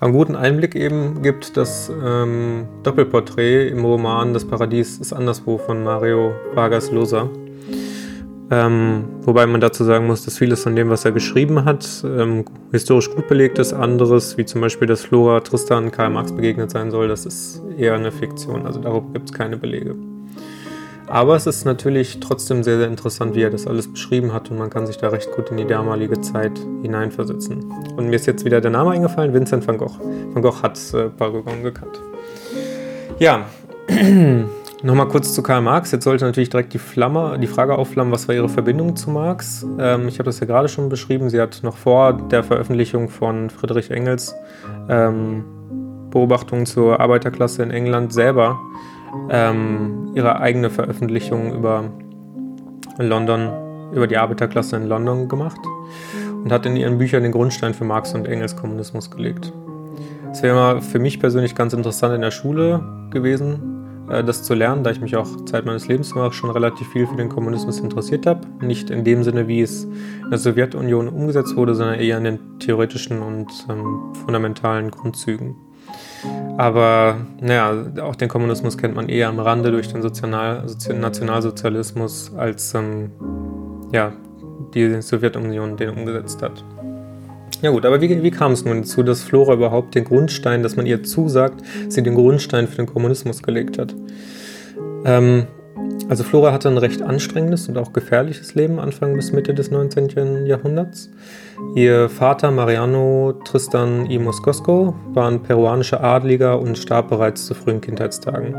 Einen 0.00 0.14
guten 0.14 0.36
Einblick 0.36 0.74
eben 0.74 1.20
gibt 1.22 1.58
das 1.58 1.92
ähm, 2.02 2.66
Doppelporträt 2.82 3.68
im 3.68 3.84
Roman 3.84 4.32
Das 4.32 4.46
Paradies 4.46 4.98
ist 4.98 5.12
anderswo 5.12 5.58
von 5.58 5.84
Mario 5.84 6.32
Vargas 6.54 6.90
Llosa. 6.90 7.28
Ähm, 8.50 9.04
wobei 9.22 9.46
man 9.46 9.60
dazu 9.60 9.84
sagen 9.84 10.06
muss, 10.06 10.24
dass 10.24 10.38
vieles 10.38 10.62
von 10.62 10.76
dem, 10.76 10.90
was 10.90 11.04
er 11.04 11.12
geschrieben 11.12 11.64
hat, 11.64 12.04
ähm, 12.04 12.44
historisch 12.72 13.10
gut 13.10 13.26
belegt 13.26 13.58
ist. 13.58 13.72
Anderes, 13.72 14.36
wie 14.36 14.44
zum 14.44 14.60
Beispiel, 14.60 14.86
dass 14.86 15.02
Flora 15.02 15.40
Tristan 15.40 15.90
Karl 15.90 16.10
Marx 16.10 16.30
begegnet 16.30 16.70
sein 16.70 16.90
soll, 16.90 17.08
das 17.08 17.26
ist 17.26 17.62
eher 17.76 17.94
eine 17.94 18.12
Fiktion. 18.12 18.66
Also 18.66 18.80
darüber 18.80 19.12
gibt 19.12 19.30
es 19.30 19.32
keine 19.32 19.56
Belege. 19.56 19.96
Aber 21.06 21.36
es 21.36 21.46
ist 21.46 21.64
natürlich 21.64 22.18
trotzdem 22.20 22.62
sehr, 22.62 22.78
sehr 22.78 22.88
interessant, 22.88 23.34
wie 23.34 23.42
er 23.42 23.50
das 23.50 23.66
alles 23.66 23.90
beschrieben 23.90 24.32
hat 24.32 24.50
und 24.50 24.58
man 24.58 24.70
kann 24.70 24.86
sich 24.86 24.96
da 24.96 25.08
recht 25.08 25.30
gut 25.32 25.50
in 25.50 25.58
die 25.58 25.66
damalige 25.66 26.20
Zeit 26.20 26.58
hineinversetzen. 26.82 27.64
Und 27.96 28.08
mir 28.08 28.16
ist 28.16 28.26
jetzt 28.26 28.44
wieder 28.44 28.60
der 28.60 28.70
Name 28.70 28.92
eingefallen, 28.92 29.34
Vincent 29.34 29.66
van 29.66 29.76
Gogh. 29.76 29.98
Van 30.32 30.42
Gogh 30.42 30.62
hat 30.62 30.78
äh, 30.94 31.10
Gauguin 31.18 31.62
gekannt. 31.62 32.00
Ja, 33.18 33.44
nochmal 34.82 35.08
kurz 35.08 35.34
zu 35.34 35.42
Karl 35.42 35.60
Marx. 35.60 35.92
Jetzt 35.92 36.04
sollte 36.04 36.24
natürlich 36.24 36.50
direkt 36.50 36.72
die, 36.72 36.78
Flamme, 36.78 37.38
die 37.38 37.46
Frage 37.46 37.76
aufflammen, 37.76 38.12
was 38.12 38.26
war 38.26 38.34
ihre 38.34 38.48
Verbindung 38.48 38.96
zu 38.96 39.10
Marx? 39.10 39.66
Ähm, 39.78 40.08
ich 40.08 40.14
habe 40.18 40.24
das 40.24 40.40
ja 40.40 40.46
gerade 40.46 40.68
schon 40.68 40.88
beschrieben. 40.88 41.28
Sie 41.28 41.40
hat 41.40 41.60
noch 41.62 41.76
vor 41.76 42.14
der 42.14 42.42
Veröffentlichung 42.42 43.10
von 43.10 43.50
Friedrich 43.50 43.90
Engels 43.90 44.34
ähm, 44.88 45.44
Beobachtungen 46.10 46.64
zur 46.64 47.00
Arbeiterklasse 47.00 47.62
in 47.62 47.70
England 47.70 48.12
selber 48.12 48.58
ähm, 49.30 50.12
ihre 50.14 50.40
eigene 50.40 50.70
Veröffentlichung 50.70 51.54
über 51.54 51.90
London, 52.98 53.50
über 53.92 54.06
die 54.06 54.16
Arbeiterklasse 54.16 54.76
in 54.76 54.86
London 54.86 55.28
gemacht 55.28 55.60
und 56.42 56.52
hat 56.52 56.66
in 56.66 56.76
ihren 56.76 56.98
Büchern 56.98 57.22
den 57.22 57.32
Grundstein 57.32 57.74
für 57.74 57.84
Marx 57.84 58.14
und 58.14 58.26
Engels 58.26 58.56
Kommunismus 58.56 59.10
gelegt. 59.10 59.52
Es 60.30 60.42
wäre 60.42 60.82
für 60.82 60.98
mich 60.98 61.20
persönlich 61.20 61.54
ganz 61.54 61.72
interessant 61.72 62.14
in 62.14 62.20
der 62.20 62.32
Schule 62.32 63.08
gewesen, 63.10 64.06
äh, 64.10 64.24
das 64.24 64.42
zu 64.42 64.54
lernen, 64.54 64.84
da 64.84 64.90
ich 64.90 65.00
mich 65.00 65.16
auch 65.16 65.44
Zeit 65.44 65.64
meines 65.64 65.88
Lebens 65.88 66.12
schon 66.30 66.50
relativ 66.50 66.88
viel 66.88 67.06
für 67.06 67.16
den 67.16 67.28
Kommunismus 67.28 67.80
interessiert 67.80 68.26
habe. 68.26 68.40
Nicht 68.60 68.90
in 68.90 69.04
dem 69.04 69.22
Sinne, 69.22 69.48
wie 69.48 69.62
es 69.62 69.84
in 69.84 70.30
der 70.30 70.38
Sowjetunion 70.38 71.08
umgesetzt 71.08 71.56
wurde, 71.56 71.74
sondern 71.74 71.98
eher 71.98 72.18
in 72.18 72.24
den 72.24 72.58
theoretischen 72.58 73.22
und 73.22 73.48
ähm, 73.68 74.12
fundamentalen 74.24 74.90
Grundzügen. 74.90 75.56
Aber 76.56 77.16
naja, 77.40 77.84
auch 78.02 78.14
den 78.14 78.28
Kommunismus 78.28 78.78
kennt 78.78 78.94
man 78.94 79.08
eher 79.08 79.28
am 79.28 79.40
Rande 79.40 79.72
durch 79.72 79.88
den 79.88 80.02
Sozial 80.02 80.64
Nationalsozialismus, 80.94 82.32
als 82.36 82.74
ähm, 82.74 83.10
ja, 83.92 84.12
die 84.74 85.02
Sowjetunion 85.02 85.76
den 85.76 85.90
umgesetzt 85.90 86.42
hat. 86.42 86.64
Ja 87.60 87.70
gut, 87.70 87.86
aber 87.86 88.00
wie, 88.00 88.22
wie 88.22 88.30
kam 88.30 88.52
es 88.52 88.64
nun 88.64 88.82
dazu, 88.82 89.02
dass 89.02 89.22
Flora 89.22 89.54
überhaupt 89.54 89.94
den 89.94 90.04
Grundstein, 90.04 90.62
dass 90.62 90.76
man 90.76 90.86
ihr 90.86 91.02
zusagt, 91.02 91.62
sie 91.88 92.02
den 92.02 92.14
Grundstein 92.14 92.68
für 92.68 92.76
den 92.76 92.86
Kommunismus 92.86 93.42
gelegt 93.42 93.78
hat? 93.78 93.94
Ähm, 95.04 95.46
also 96.08 96.22
Flora 96.22 96.52
hatte 96.52 96.68
ein 96.68 96.78
recht 96.78 97.02
anstrengendes 97.02 97.68
und 97.68 97.78
auch 97.78 97.92
gefährliches 97.92 98.54
Leben 98.54 98.78
Anfang 98.78 99.16
bis 99.16 99.32
Mitte 99.32 99.54
des 99.54 99.70
19. 99.70 100.46
Jahrhunderts. 100.46 101.10
Ihr 101.74 102.08
Vater 102.08 102.50
Mariano 102.50 103.34
Tristan 103.44 104.10
y 104.10 104.22
Moscoso 104.22 104.94
war 105.12 105.30
ein 105.30 105.42
peruanischer 105.42 106.04
Adliger 106.04 106.60
und 106.60 106.76
starb 106.76 107.08
bereits 107.08 107.46
zu 107.46 107.54
frühen 107.54 107.80
Kindheitstagen. 107.80 108.54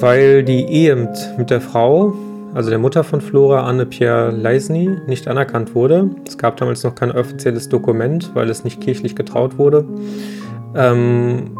Weil 0.00 0.44
die 0.44 0.64
Ehe 0.64 0.96
mit, 1.36 1.50
der 1.50 1.60
Frau 1.60 2.14
also 2.54 2.70
der 2.70 2.78
Mutter 2.78 3.04
von 3.04 3.20
Flora, 3.20 3.64
Anne-Pierre 3.64 4.30
Leisny, 4.30 4.90
nicht 5.06 5.28
anerkannt 5.28 5.74
wurde. 5.74 6.10
Es 6.26 6.38
gab 6.38 6.56
damals 6.56 6.82
noch 6.82 6.94
kein 6.94 7.12
offizielles 7.12 7.68
Dokument, 7.68 8.30
weil 8.34 8.48
es 8.48 8.64
nicht 8.64 8.80
kirchlich 8.80 9.14
getraut 9.14 9.58
wurde. 9.58 9.84
Ähm, 10.74 11.50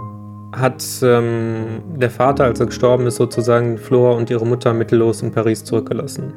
hat 0.52 0.84
ähm, 1.02 1.82
der 1.96 2.10
Vater, 2.10 2.44
als 2.44 2.60
er 2.60 2.66
gestorben 2.66 3.06
ist, 3.06 3.16
sozusagen 3.16 3.78
Flora 3.78 4.16
und 4.16 4.30
ihre 4.30 4.46
Mutter 4.46 4.72
mittellos 4.72 5.22
in 5.22 5.32
Paris 5.32 5.64
zurückgelassen. 5.64 6.32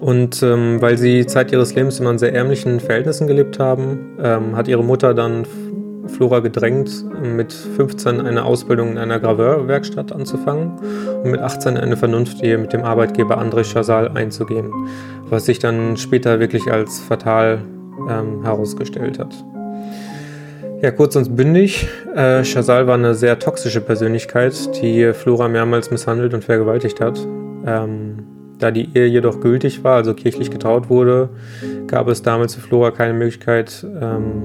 Und 0.00 0.42
ähm, 0.42 0.80
weil 0.80 0.98
sie 0.98 1.26
Zeit 1.26 1.52
ihres 1.52 1.74
Lebens 1.74 2.00
immer 2.00 2.10
in 2.10 2.18
sehr 2.18 2.34
ärmlichen 2.34 2.80
Verhältnissen 2.80 3.26
gelebt 3.26 3.58
haben, 3.58 4.16
ähm, 4.22 4.56
hat 4.56 4.68
ihre 4.68 4.84
Mutter 4.84 5.14
dann 5.14 5.46
Flora 6.08 6.40
gedrängt, 6.40 7.04
mit 7.22 7.52
15 7.52 8.20
eine 8.20 8.44
Ausbildung 8.44 8.92
in 8.92 8.98
einer 8.98 9.18
Graveurwerkstatt 9.18 10.12
anzufangen 10.12 10.78
und 11.24 11.30
mit 11.30 11.40
18 11.40 11.76
eine 11.76 11.96
Vernunftehe 11.96 12.58
mit 12.58 12.72
dem 12.72 12.84
Arbeitgeber 12.84 13.38
André 13.38 13.64
Chazal 13.64 14.08
einzugehen, 14.16 14.72
was 15.28 15.46
sich 15.46 15.58
dann 15.58 15.96
später 15.96 16.38
wirklich 16.38 16.70
als 16.70 17.00
fatal 17.00 17.60
ähm, 18.08 18.42
herausgestellt 18.42 19.18
hat. 19.18 19.34
Ja, 20.82 20.90
kurz 20.90 21.16
und 21.16 21.34
bündig. 21.34 21.88
Äh, 22.14 22.44
Chazal 22.44 22.86
war 22.86 22.94
eine 22.94 23.14
sehr 23.14 23.38
toxische 23.38 23.80
Persönlichkeit, 23.80 24.54
die 24.82 25.14
Flora 25.14 25.48
mehrmals 25.48 25.90
misshandelt 25.90 26.34
und 26.34 26.44
vergewaltigt 26.44 27.00
hat. 27.00 27.18
Ähm, 27.66 28.18
da 28.58 28.70
die 28.70 28.90
Ehe 28.94 29.06
jedoch 29.06 29.40
gültig 29.40 29.84
war, 29.84 29.96
also 29.96 30.12
kirchlich 30.12 30.50
getraut 30.50 30.90
wurde, 30.90 31.30
gab 31.86 32.08
es 32.08 32.20
damals 32.20 32.54
für 32.54 32.60
Flora 32.60 32.90
keine 32.90 33.14
Möglichkeit, 33.14 33.86
ähm, 34.00 34.42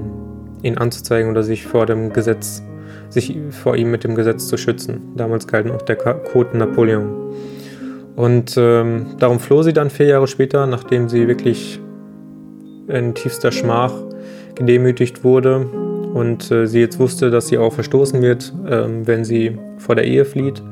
ihn 0.62 0.78
anzuzeigen 0.78 1.30
oder 1.30 1.42
sich 1.42 1.66
vor 1.66 1.84
dem 1.84 2.14
Gesetz, 2.14 2.62
sich 3.10 3.36
vor 3.50 3.76
ihm 3.76 3.90
mit 3.90 4.02
dem 4.02 4.14
Gesetz 4.14 4.48
zu 4.48 4.56
schützen. 4.56 5.12
Damals 5.16 5.46
galt 5.46 5.66
noch 5.66 5.82
der 5.82 5.96
Code 5.96 6.56
Napoleon. 6.56 7.34
Und 8.16 8.54
ähm, 8.56 9.16
darum 9.18 9.38
floh 9.38 9.62
sie 9.62 9.74
dann 9.74 9.90
vier 9.90 10.06
Jahre 10.06 10.26
später, 10.26 10.66
nachdem 10.66 11.10
sie 11.10 11.28
wirklich 11.28 11.78
in 12.88 13.14
tiefster 13.14 13.52
Schmach 13.52 13.92
gedemütigt 14.54 15.24
wurde 15.24 15.66
und 16.12 16.50
äh, 16.50 16.66
sie 16.66 16.80
jetzt 16.80 16.98
wusste, 16.98 17.30
dass 17.30 17.48
sie 17.48 17.58
auch 17.58 17.72
verstoßen 17.72 18.20
wird, 18.22 18.52
ähm, 18.68 19.06
wenn 19.06 19.24
sie 19.24 19.58
vor 19.78 19.94
der 19.94 20.04
Ehe 20.04 20.24
flieht. 20.24 20.62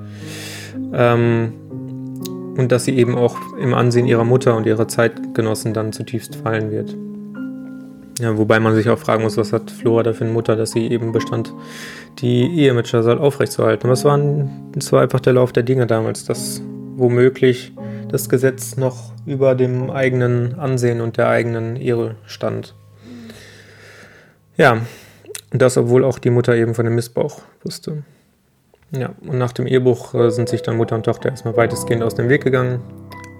Ähm, 0.92 1.52
und 2.56 2.72
dass 2.72 2.84
sie 2.84 2.96
eben 2.96 3.16
auch 3.16 3.36
im 3.58 3.74
Ansehen 3.74 4.06
ihrer 4.06 4.24
Mutter 4.24 4.56
und 4.56 4.66
ihrer 4.66 4.86
Zeitgenossen 4.86 5.72
dann 5.72 5.92
zutiefst 5.92 6.36
fallen 6.36 6.70
wird. 6.70 6.94
Ja, 8.20 8.36
wobei 8.36 8.60
man 8.60 8.74
sich 8.74 8.90
auch 8.90 8.98
fragen 8.98 9.22
muss, 9.22 9.38
was 9.38 9.52
hat 9.54 9.70
Flora 9.70 10.02
da 10.02 10.12
für 10.12 10.24
eine 10.24 10.32
Mutter, 10.34 10.56
dass 10.56 10.72
sie 10.72 10.88
eben 10.88 11.12
bestand, 11.12 11.54
die 12.18 12.54
Ehe 12.54 12.74
mit 12.74 12.86
Chazal 12.86 13.18
aufrechtzuerhalten. 13.18 13.86
Aber 13.86 13.94
es 13.94 14.04
war, 14.04 14.18
ein, 14.18 14.72
es 14.76 14.92
war 14.92 15.00
einfach 15.00 15.20
der 15.20 15.32
Lauf 15.32 15.52
der 15.52 15.62
Dinge 15.62 15.86
damals, 15.86 16.26
dass 16.26 16.62
womöglich 16.96 17.72
das 18.10 18.28
Gesetz 18.28 18.76
noch 18.76 19.12
über 19.24 19.54
dem 19.54 19.90
eigenen 19.90 20.58
Ansehen 20.58 21.00
und 21.00 21.16
der 21.16 21.28
eigenen 21.28 21.76
Ehre 21.76 22.16
stand. 22.26 22.74
Ja, 24.58 24.82
und 25.52 25.62
das, 25.62 25.76
obwohl 25.76 26.04
auch 26.04 26.18
die 26.18 26.30
Mutter 26.30 26.54
eben 26.54 26.74
von 26.74 26.84
dem 26.84 26.94
Missbrauch 26.94 27.42
wusste. 27.62 28.02
Ja, 28.92 29.10
und 29.20 29.38
nach 29.38 29.52
dem 29.52 29.66
Ehebruch 29.66 30.14
äh, 30.14 30.30
sind 30.30 30.48
sich 30.48 30.62
dann 30.62 30.76
Mutter 30.76 30.96
und 30.96 31.04
Tochter 31.04 31.30
erstmal 31.30 31.56
weitestgehend 31.56 32.02
aus 32.02 32.14
dem 32.14 32.28
Weg 32.28 32.42
gegangen. 32.42 32.80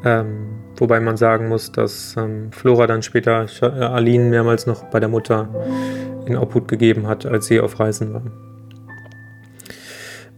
Ähm, 0.05 0.61
Wobei 0.81 0.99
man 0.99 1.19
sagen 1.19 1.49
muss, 1.49 1.71
dass 1.73 2.17
ähm, 2.17 2.52
Flora 2.52 2.87
dann 2.87 3.02
später 3.02 3.47
äh, 3.61 3.67
Aline 3.67 4.31
mehrmals 4.31 4.67
noch 4.67 4.85
bei 4.85 4.99
der 4.99 5.11
Mutter 5.11 5.47
in 6.25 6.38
Obhut 6.38 6.69
gegeben 6.69 7.07
hat, 7.07 7.26
als 7.26 7.47
sie 7.47 7.61
auf 7.61 7.79
Reisen 7.79 8.14
war. 8.14 8.23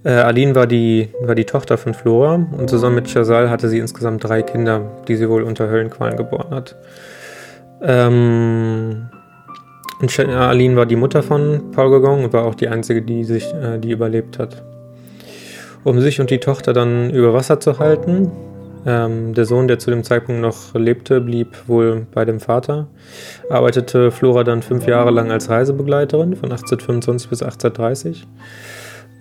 Äh, 0.04 0.20
Aline 0.20 0.56
war 0.56 0.66
die, 0.66 1.10
war 1.20 1.36
die 1.36 1.44
Tochter 1.44 1.78
von 1.78 1.94
Flora 1.94 2.34
und 2.34 2.68
zusammen 2.68 2.96
mit 2.96 3.06
Chazal 3.08 3.50
hatte 3.50 3.68
sie 3.68 3.78
insgesamt 3.78 4.24
drei 4.24 4.42
Kinder, 4.42 5.04
die 5.06 5.14
sie 5.14 5.28
wohl 5.28 5.44
unter 5.44 5.68
Höllenqualen 5.68 6.16
geboren 6.16 6.50
hat. 6.50 6.74
Ähm, 7.80 9.10
und 10.02 10.18
äh, 10.18 10.24
Aline 10.24 10.76
war 10.76 10.84
die 10.84 10.96
Mutter 10.96 11.22
von 11.22 11.70
Paul 11.70 11.90
Gauguin 11.90 12.24
und 12.24 12.32
war 12.32 12.44
auch 12.44 12.56
die 12.56 12.68
einzige, 12.68 13.02
die, 13.02 13.24
sich, 13.24 13.54
äh, 13.54 13.78
die 13.78 13.92
überlebt 13.92 14.38
hat. 14.38 14.62
Um 15.84 16.00
sich 16.00 16.20
und 16.20 16.30
die 16.30 16.38
Tochter 16.38 16.72
dann 16.72 17.10
über 17.10 17.32
Wasser 17.32 17.60
zu 17.60 17.78
halten, 17.78 18.30
ähm, 18.84 19.32
der 19.32 19.44
Sohn, 19.44 19.68
der 19.68 19.78
zu 19.78 19.90
dem 19.90 20.02
Zeitpunkt 20.02 20.40
noch 20.40 20.74
lebte, 20.74 21.20
blieb 21.20 21.56
wohl 21.68 22.06
bei 22.12 22.24
dem 22.24 22.40
Vater. 22.40 22.88
Arbeitete 23.48 24.10
Flora 24.10 24.42
dann 24.42 24.62
fünf 24.62 24.88
Jahre 24.88 25.12
lang 25.12 25.30
als 25.30 25.48
Reisebegleiterin 25.48 26.34
von 26.34 26.50
1825 26.50 27.30
bis 27.30 27.42
1830. 27.42 28.26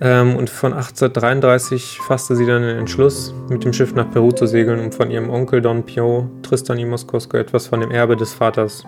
Ähm, 0.03 0.35
und 0.35 0.49
von 0.49 0.73
1833 0.73 1.99
fasste 2.01 2.35
sie 2.35 2.47
dann 2.47 2.63
den 2.63 2.77
Entschluss, 2.77 3.33
mit 3.49 3.63
dem 3.63 3.71
Schiff 3.71 3.93
nach 3.93 4.09
Peru 4.09 4.31
zu 4.31 4.47
segeln, 4.47 4.79
um 4.79 4.91
von 4.91 5.11
ihrem 5.11 5.29
Onkel 5.29 5.61
Don 5.61 5.83
Pio 5.83 6.27
Tristan 6.41 6.79
y 6.79 6.89
Moscoso 6.89 7.37
etwas 7.37 7.67
von 7.67 7.81
dem 7.81 7.91
Erbe 7.91 8.15
des 8.15 8.33
Vaters 8.33 8.83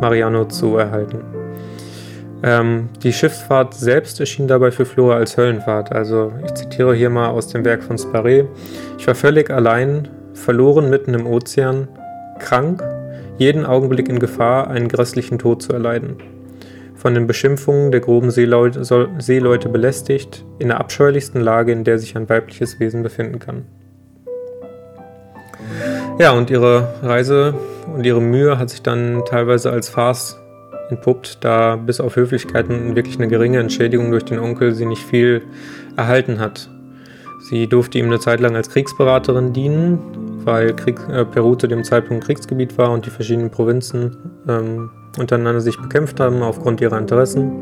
Mariano 0.00 0.44
zu 0.44 0.76
erhalten. 0.76 1.20
Ähm, 2.44 2.88
die 3.02 3.12
Schiffsfahrt 3.12 3.74
selbst 3.74 4.20
erschien 4.20 4.46
dabei 4.46 4.70
für 4.70 4.84
Flora 4.84 5.16
als 5.16 5.36
Höllenfahrt. 5.36 5.90
Also 5.90 6.32
ich 6.44 6.54
zitiere 6.54 6.94
hier 6.94 7.10
mal 7.10 7.30
aus 7.30 7.48
dem 7.48 7.64
Werk 7.64 7.82
von 7.82 7.96
Sparé. 7.96 8.46
Ich 8.98 9.06
war 9.08 9.14
völlig 9.16 9.50
allein, 9.50 10.08
verloren 10.34 10.88
mitten 10.88 11.14
im 11.14 11.26
Ozean, 11.26 11.88
krank, 12.38 12.84
jeden 13.38 13.66
Augenblick 13.66 14.08
in 14.08 14.20
Gefahr, 14.20 14.68
einen 14.68 14.88
grässlichen 14.88 15.38
Tod 15.38 15.62
zu 15.62 15.72
erleiden. 15.72 16.18
Von 17.04 17.12
den 17.12 17.26
Beschimpfungen 17.26 17.92
der 17.92 18.00
groben 18.00 18.30
Seeleute, 18.30 19.68
belästigt, 19.68 20.42
in 20.58 20.68
der 20.68 20.80
abscheulichsten 20.80 21.38
Lage, 21.38 21.70
in 21.70 21.84
der 21.84 21.98
sich 21.98 22.16
ein 22.16 22.30
weibliches 22.30 22.80
Wesen 22.80 23.02
befinden 23.02 23.38
kann. 23.38 23.66
Ja, 26.18 26.32
und 26.32 26.48
ihre 26.48 26.94
Reise 27.02 27.56
und 27.94 28.06
ihre 28.06 28.22
Mühe 28.22 28.58
hat 28.58 28.70
sich 28.70 28.80
dann 28.80 29.22
teilweise 29.26 29.70
als 29.70 29.90
Farce 29.90 30.40
entpuppt, 30.88 31.44
da 31.44 31.76
bis 31.76 32.00
auf 32.00 32.16
Höflichkeiten 32.16 32.96
wirklich 32.96 33.16
eine 33.16 33.28
geringe 33.28 33.58
Entschädigung 33.58 34.10
durch 34.10 34.24
den 34.24 34.38
Onkel 34.38 34.74
sie 34.74 34.86
nicht 34.86 35.02
viel 35.02 35.42
erhalten 35.98 36.38
hat. 36.38 36.70
Sie 37.50 37.66
durfte 37.66 37.98
ihm 37.98 38.06
eine 38.06 38.18
Zeit 38.18 38.40
lang 38.40 38.56
als 38.56 38.70
Kriegsberaterin 38.70 39.52
dienen, 39.52 39.98
weil 40.44 40.74
Krieg, 40.74 41.00
äh, 41.10 41.24
Peru 41.24 41.54
zu 41.54 41.66
dem 41.66 41.84
Zeitpunkt 41.84 42.24
Kriegsgebiet 42.24 42.76
war 42.78 42.90
und 42.90 43.06
die 43.06 43.10
verschiedenen 43.10 43.50
Provinzen 43.50 44.16
ähm, 44.48 44.90
untereinander 45.18 45.60
sich 45.60 45.80
bekämpft 45.80 46.20
haben 46.20 46.42
aufgrund 46.42 46.80
ihrer 46.80 46.98
Interessen. 46.98 47.52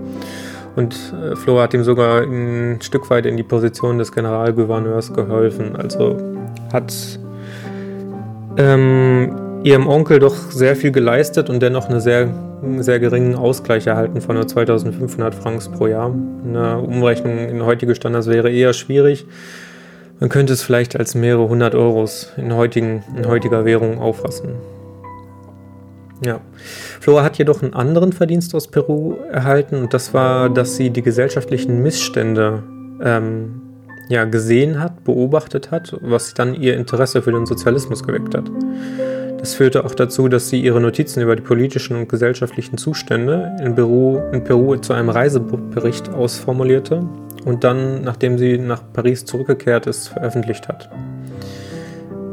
Und 0.75 0.95
äh, 1.23 1.37
Flora 1.37 1.65
hat 1.65 1.75
ihm 1.75 1.85
sogar 1.85 2.23
ein 2.23 2.81
Stück 2.81 3.11
weit 3.11 3.27
in 3.27 3.37
die 3.37 3.43
Position 3.43 3.99
des 3.99 4.13
Generalgouverneurs 4.13 5.13
geholfen. 5.13 5.77
Also 5.77 6.17
hat 6.73 6.93
ähm, 8.57 9.61
ihrem 9.65 9.87
Onkel 9.87 10.19
doch 10.19 10.35
sehr 10.35 10.77
viel 10.77 10.91
geleistet 10.91 11.51
und 11.51 11.61
dennoch 11.61 11.89
eine 11.89 12.01
sehr, 12.01 12.29
sehr 12.79 13.01
geringen 13.01 13.35
Ausgleich 13.35 13.87
erhalten 13.87 14.21
von 14.21 14.37
nur 14.37 14.49
2500 14.49 15.35
Francs 15.35 15.69
pro 15.69 15.87
Jahr. 15.87 16.15
Eine 16.45 16.79
Umrechnung 16.79 17.39
in 17.39 17.65
heutige 17.65 17.95
Standards 17.95 18.29
wäre 18.29 18.51
eher 18.51 18.73
schwierig. 18.73 19.27
Man 20.23 20.29
könnte 20.29 20.53
es 20.53 20.63
vielleicht 20.63 20.95
als 20.95 21.17
mehrere 21.17 21.49
hundert 21.49 21.75
Euros 21.75 22.31
in, 22.37 22.55
heutigen, 22.55 23.03
in 23.17 23.27
heutiger 23.27 23.65
Währung 23.65 23.99
auffassen. 23.99 24.51
Ja. 26.25 26.39
Flora 27.01 27.25
hat 27.25 27.39
jedoch 27.39 27.61
einen 27.61 27.75
anderen 27.75 28.13
Verdienst 28.13 28.55
aus 28.55 28.69
Peru 28.69 29.17
erhalten 29.33 29.75
und 29.83 29.93
das 29.93 30.15
war, 30.15 30.49
dass 30.49 30.77
sie 30.77 30.91
die 30.91 31.03
gesellschaftlichen 31.03 31.83
Missstände 31.83 32.63
ähm, 33.03 33.63
ja, 34.11 34.25
gesehen 34.25 34.79
hat, 34.79 35.03
beobachtet 35.03 35.73
hat, 35.73 35.99
was 36.03 36.35
dann 36.35 36.55
ihr 36.55 36.77
Interesse 36.77 37.21
für 37.21 37.33
den 37.33 37.45
Sozialismus 37.45 38.05
geweckt 38.05 38.37
hat. 38.37 38.49
Das 39.41 39.55
führte 39.55 39.85
auch 39.85 39.97
dazu, 39.97 40.29
dass 40.29 40.49
sie 40.49 40.61
ihre 40.61 40.81
Notizen 40.81 41.21
über 41.21 41.35
die 41.35 41.43
politischen 41.43 41.97
und 41.97 42.09
gesellschaftlichen 42.09 42.79
Zustände 42.79 43.57
in 43.61 43.75
Peru, 43.75 44.21
in 44.31 44.45
Peru 44.45 44.77
zu 44.77 44.93
einem 44.93 45.09
Reisebericht 45.09 46.11
ausformulierte 46.11 47.03
und 47.45 47.65
dann, 47.65 48.03
nachdem 48.03 48.39
sie 48.39 48.59
nach 48.59 48.83
Paris 48.93 49.25
zurückgekehrt 49.25 49.87
ist, 49.87 50.09
veröffentlicht 50.09 50.69
hat. 50.69 50.89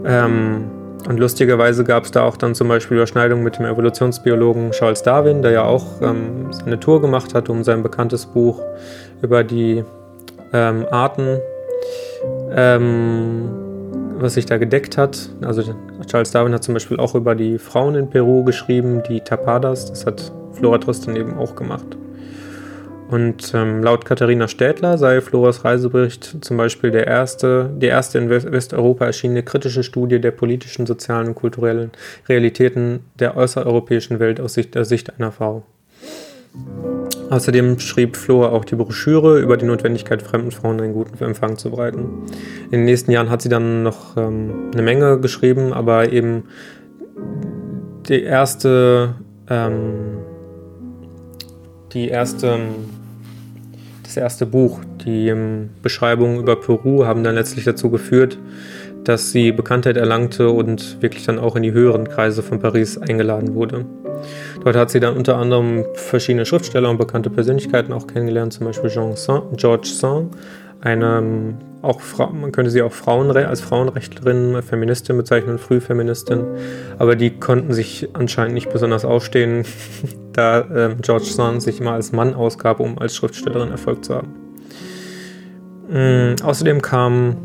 Ähm, 0.05 0.65
und 1.07 1.19
lustigerweise 1.19 1.83
gab 1.83 2.03
es 2.03 2.11
da 2.11 2.23
auch 2.23 2.37
dann 2.37 2.53
zum 2.55 2.67
Beispiel 2.67 2.97
Überschneidungen 2.97 3.43
mit 3.43 3.57
dem 3.57 3.65
Evolutionsbiologen 3.65 4.71
Charles 4.71 5.01
Darwin, 5.01 5.41
der 5.41 5.51
ja 5.51 5.63
auch 5.63 6.01
ähm, 6.01 6.51
seine 6.51 6.79
Tour 6.79 7.01
gemacht 7.01 7.33
hat, 7.33 7.49
um 7.49 7.63
sein 7.63 7.83
bekanntes 7.83 8.25
Buch 8.25 8.61
über 9.21 9.43
die 9.43 9.83
ähm, 10.53 10.85
Arten, 10.91 11.39
ähm, 12.55 13.49
was 14.19 14.33
sich 14.33 14.45
da 14.45 14.57
gedeckt 14.57 14.97
hat. 14.97 15.29
Also 15.41 15.63
Charles 16.05 16.31
Darwin 16.31 16.53
hat 16.53 16.63
zum 16.63 16.73
Beispiel 16.73 16.99
auch 16.99 17.15
über 17.15 17.33
die 17.33 17.57
Frauen 17.57 17.95
in 17.95 18.09
Peru 18.09 18.43
geschrieben, 18.43 19.01
die 19.07 19.21
Tapadas. 19.21 19.85
Das 19.85 20.05
hat 20.05 20.31
Flora 20.53 20.77
Tristan 20.77 21.15
eben 21.15 21.37
auch 21.37 21.55
gemacht. 21.55 21.97
Und 23.09 23.53
ähm, 23.55 23.81
laut 23.81 24.05
Katharina 24.05 24.47
Städtler 24.47 24.99
sei 24.99 25.19
Floras 25.21 25.65
Reisebericht 25.65 26.45
zum 26.45 26.57
Beispiel 26.57 26.91
der 26.91 27.07
erste, 27.07 27.71
die 27.75 27.87
erste 27.87 28.19
in 28.19 28.29
Westeuropa 28.29 29.05
erschienene 29.05 29.41
kritische 29.41 29.81
Studie 29.83 30.21
der 30.21 30.29
politischen, 30.29 30.85
sozialen 30.85 31.29
und 31.29 31.35
kulturellen 31.35 31.91
Realitäten 32.27 32.99
der 33.17 33.35
äußereuropäischen 33.35 34.19
Welt 34.19 34.39
aus 34.39 34.53
Sicht, 34.53 34.75
der 34.75 34.85
Sicht 34.85 35.17
einer 35.17 35.31
Frau. 35.31 35.63
Außerdem 37.31 37.79
schrieb 37.79 38.15
Flora 38.15 38.49
auch 38.49 38.63
die 38.63 38.75
Broschüre 38.75 39.39
über 39.39 39.57
die 39.57 39.65
Notwendigkeit, 39.65 40.21
fremden 40.21 40.51
Frauen 40.51 40.79
einen 40.79 40.93
guten 40.93 41.23
Empfang 41.23 41.57
zu 41.57 41.71
bereiten. 41.71 42.25
In 42.65 42.81
den 42.81 42.85
nächsten 42.85 43.09
Jahren 43.09 43.31
hat 43.31 43.41
sie 43.41 43.49
dann 43.49 43.81
noch 43.81 44.17
ähm, 44.17 44.69
eine 44.71 44.83
Menge 44.83 45.19
geschrieben, 45.19 45.73
aber 45.73 46.11
eben 46.11 46.43
die 48.07 48.21
erste, 48.21 49.15
ähm, 49.49 50.19
die 51.93 52.07
erste 52.07 52.59
das 54.09 54.17
erste 54.17 54.45
Buch. 54.45 54.79
Die 55.05 55.27
ähm, 55.27 55.69
Beschreibungen 55.81 56.39
über 56.39 56.55
Peru 56.55 57.05
haben 57.05 57.23
dann 57.23 57.35
letztlich 57.35 57.65
dazu 57.65 57.89
geführt, 57.89 58.37
dass 59.03 59.31
sie 59.31 59.51
Bekanntheit 59.51 59.97
erlangte 59.97 60.49
und 60.49 61.01
wirklich 61.01 61.25
dann 61.25 61.39
auch 61.39 61.55
in 61.55 61.63
die 61.63 61.71
höheren 61.71 62.07
Kreise 62.07 62.43
von 62.43 62.59
Paris 62.59 62.97
eingeladen 62.97 63.55
wurde. 63.55 63.85
Dort 64.63 64.75
hat 64.75 64.89
sie 64.89 64.99
dann 64.99 65.15
unter 65.15 65.37
anderem 65.37 65.85
verschiedene 65.93 66.45
Schriftsteller 66.45 66.89
und 66.89 66.97
bekannte 66.97 67.29
Persönlichkeiten 67.29 67.93
auch 67.93 68.07
kennengelernt, 68.07 68.53
zum 68.53 68.65
Beispiel 68.65 68.89
Jean 68.89 69.15
Saint, 69.15 69.57
George 69.57 69.87
Sand, 69.87 70.35
eine 70.81 71.19
ähm, 71.19 71.57
auch 71.81 72.01
man 72.33 72.51
könnte 72.51 72.71
sie 72.71 72.81
auch 72.81 72.91
Frauenre 72.91 73.47
als 73.47 73.61
Frauenrechtlerin, 73.61 74.61
Feministin 74.61 75.15
bezeichnen, 75.17 75.57
Frühfeministin, 75.57 76.43
aber 76.97 77.15
die 77.15 77.39
konnten 77.39 77.73
sich 77.73 78.09
anscheinend 78.13 78.53
nicht 78.53 78.71
besonders 78.71 79.05
aufstehen, 79.05 79.63
da 80.33 80.59
äh, 80.59 80.95
George 81.01 81.25
Sand 81.25 81.61
sich 81.61 81.79
immer 81.79 81.93
als 81.93 82.11
Mann 82.11 82.33
ausgab, 82.33 82.79
um 82.79 82.99
als 82.99 83.15
Schriftstellerin 83.15 83.71
Erfolg 83.71 84.03
zu 84.03 84.15
haben. 84.15 84.33
Ähm, 85.91 86.35
außerdem 86.43 86.81
kam 86.81 87.37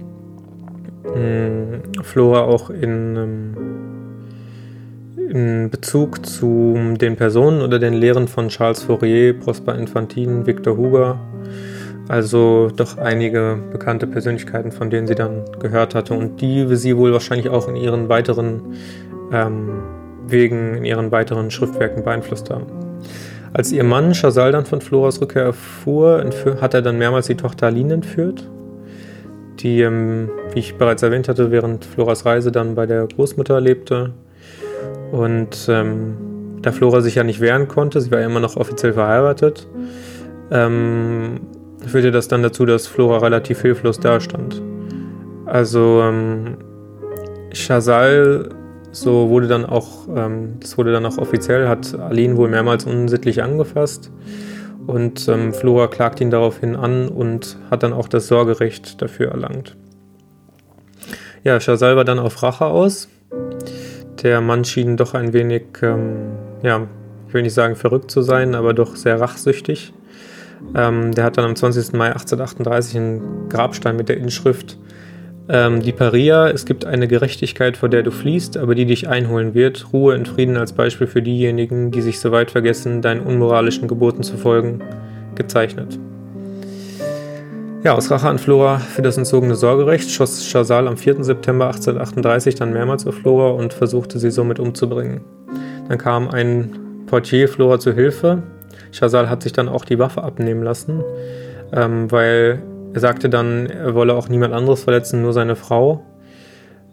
ähm, 1.15 1.83
Flora 2.03 2.43
auch 2.43 2.71
in, 2.71 3.17
ähm, 3.17 3.57
in 5.31 5.71
Bezug 5.71 6.27
zu 6.27 6.95
den 7.01 7.17
Personen 7.17 7.63
oder 7.63 7.79
den 7.79 7.95
Lehren 7.95 8.27
von 8.29 8.49
Charles 8.49 8.83
Fourier, 8.83 9.33
Prosper 9.33 9.77
Infantin, 9.77 10.45
Victor 10.45 10.77
Hugo 10.77 11.17
also 12.09 12.71
doch 12.75 12.99
einige 12.99 13.59
bekannte 13.73 14.07
Persönlichkeiten, 14.07 14.73
von 14.73 14.91
denen 14.91 15.07
sie 15.07 15.15
dann 15.15 15.45
gehört 15.59 15.95
hatte 15.95 16.15
und 16.15 16.41
die 16.41 16.67
sie 16.77 16.97
wohl 16.97 17.13
wahrscheinlich 17.13 17.49
auch 17.49 17.69
in 17.69 17.77
ihren 17.77 18.09
weiteren 18.09 18.75
ähm, 19.33 19.83
Wegen, 20.27 20.75
in 20.75 20.85
ihren 20.85 21.13
weiteren 21.13 21.51
Schriftwerken 21.51 22.05
beeinflusst 22.05 22.51
haben. 22.51 22.67
Als 23.53 23.71
ihr 23.73 23.85
Mann 23.85 24.15
Chazal 24.15 24.53
dann 24.53 24.67
von 24.67 24.81
Floras 24.81 25.21
Rückkehr 25.21 25.45
erfuhr, 25.45 26.25
hat 26.61 26.75
er 26.75 26.83
dann 26.83 26.99
mehrmals 26.99 27.27
die 27.27 27.37
Tochter 27.37 27.67
Aline 27.67 27.95
entführt, 27.95 28.49
die, 29.61 29.81
ähm, 29.83 30.29
wie 30.53 30.59
ich 30.59 30.77
bereits 30.77 31.03
erwähnt 31.03 31.29
hatte, 31.29 31.51
während 31.51 31.85
Floras 31.85 32.27
Reise 32.27 32.51
dann 32.51 32.75
bei 32.75 32.87
der 32.87 33.07
Großmutter 33.07 33.61
lebte. 33.61 34.13
Und 35.13 35.69
ähm, 35.69 36.17
da 36.63 36.73
Flora 36.73 37.01
sich 37.01 37.15
ja 37.15 37.23
nicht 37.23 37.41
wehren 37.41 37.69
konnte, 37.69 38.01
sie 38.01 38.11
war 38.11 38.21
ja 38.21 38.27
immer 38.27 38.41
noch 38.41 38.57
offiziell 38.57 38.95
verheiratet, 38.95 39.69
ähm, 40.51 41.41
führte 41.89 42.11
das 42.11 42.29
dann 42.29 42.43
dazu, 42.43 42.67
dass 42.67 42.87
Flora 42.87 43.19
relativ 43.19 43.63
hilflos 43.63 44.01
dastand. 44.01 44.63
Also 45.47 46.01
ähm, 46.03 46.57
Chazal, 47.53 48.49
so 48.93 49.29
wurde 49.29 49.49
dann 49.49 49.65
auch, 49.65 50.09
ähm, 50.15 50.55
das 50.61 50.79
wurde 50.79 50.93
dann 50.93 51.07
auch 51.07 51.19
offiziell, 51.19 51.69
hat 51.69 51.99
Aline 51.99 52.37
wohl 52.37 52.49
mehrmals 52.49 52.85
unsittlich 52.85 53.43
angefasst 53.43 54.11
und 54.87 55.29
ähm, 55.29 55.53
Flora 55.53 55.87
klagt 55.87 56.21
ihn 56.21 56.31
daraufhin 56.31 56.77
an 56.77 57.09
und 57.09 57.57
hat 57.71 57.83
dann 57.83 57.93
auch 57.93 58.09
das 58.09 58.27
Sorgerecht 58.27 59.01
dafür 59.01 59.31
erlangt. 59.31 59.77
Ja, 61.43 61.59
Chazal 61.61 61.97
war 61.97 62.05
dann 62.05 62.19
auf 62.19 62.43
Rache 62.43 62.67
aus. 62.67 63.09
Der 64.23 64.41
Mann 64.41 64.65
schien 64.65 64.97
doch 64.97 65.15
ein 65.15 65.33
wenig, 65.33 65.65
ähm, 65.83 66.33
ja, 66.63 66.87
ich 67.29 67.35
will 67.35 67.43
nicht 67.43 67.55
sagen 67.55 67.77
verrückt 67.77 68.11
zu 68.11 68.23
sein, 68.23 68.55
aber 68.55 68.73
doch 68.73 68.97
sehr 68.97 69.21
rachsüchtig. 69.21 69.93
Ähm, 70.75 71.13
der 71.13 71.25
hat 71.25 71.39
dann 71.39 71.45
am 71.45 71.57
20. 71.57 71.93
Mai 71.93 72.09
1838 72.09 72.97
einen 72.97 73.49
Grabstein 73.49 73.97
mit 73.97 74.09
der 74.09 74.17
Inschrift 74.19 74.79
ähm, 75.49 75.83
Die 75.83 75.93
Paria, 75.93 76.49
es 76.49 76.65
gibt 76.65 76.87
eine 76.87 77.07
Gerechtigkeit, 77.07 77.77
vor 77.77 77.91
der 77.91 78.03
du 78.03 78.11
fliehst, 78.11 78.57
aber 78.57 78.75
die 78.75 78.87
dich 78.87 79.09
einholen 79.09 79.53
wird. 79.55 79.93
Ruhe 79.93 80.15
in 80.15 80.25
Frieden 80.25 80.57
als 80.57 80.73
Beispiel 80.73 81.07
für 81.07 81.21
diejenigen, 81.21 81.91
die 81.91 82.01
sich 82.01 82.19
so 82.19 82.33
weit 82.33 82.51
vergessen, 82.51 83.03
deinen 83.03 83.21
unmoralischen 83.21 83.87
Geboten 83.87 84.23
zu 84.23 84.39
folgen, 84.39 84.81
gezeichnet. 85.35 85.99
Ja, 87.83 87.95
aus 87.95 88.11
Rache 88.11 88.29
an 88.29 88.39
Flora 88.39 88.79
für 88.79 89.03
das 89.03 89.19
entzogene 89.19 89.55
Sorgerecht 89.55 90.11
schoss 90.11 90.49
Chazal 90.51 90.89
am 90.89 90.97
4. 90.97 91.23
September 91.23 91.67
1838 91.67 92.55
dann 92.55 92.73
mehrmals 92.73 93.07
auf 93.07 93.17
Flora 93.17 93.51
und 93.51 93.75
versuchte 93.75 94.19
sie 94.19 94.31
somit 94.31 94.59
umzubringen. 94.59 95.21
Dann 95.91 95.99
kam 95.99 96.31
ein 96.31 97.05
Portier 97.07 97.47
Flora 97.47 97.79
zu 97.79 97.93
Hilfe, 97.93 98.43
Chazal 98.95 99.29
hat 99.29 99.43
sich 99.43 99.53
dann 99.53 99.69
auch 99.69 99.85
die 99.85 99.99
Waffe 99.99 100.23
abnehmen 100.23 100.63
lassen, 100.63 101.03
ähm, 101.73 102.11
weil 102.11 102.63
er 102.93 103.01
sagte 103.01 103.29
dann, 103.29 103.67
er 103.67 103.95
wolle 103.95 104.15
auch 104.15 104.29
niemand 104.29 104.55
anderes 104.55 104.85
verletzen, 104.85 105.23
nur 105.23 105.33
seine 105.33 105.57
Frau. 105.57 106.05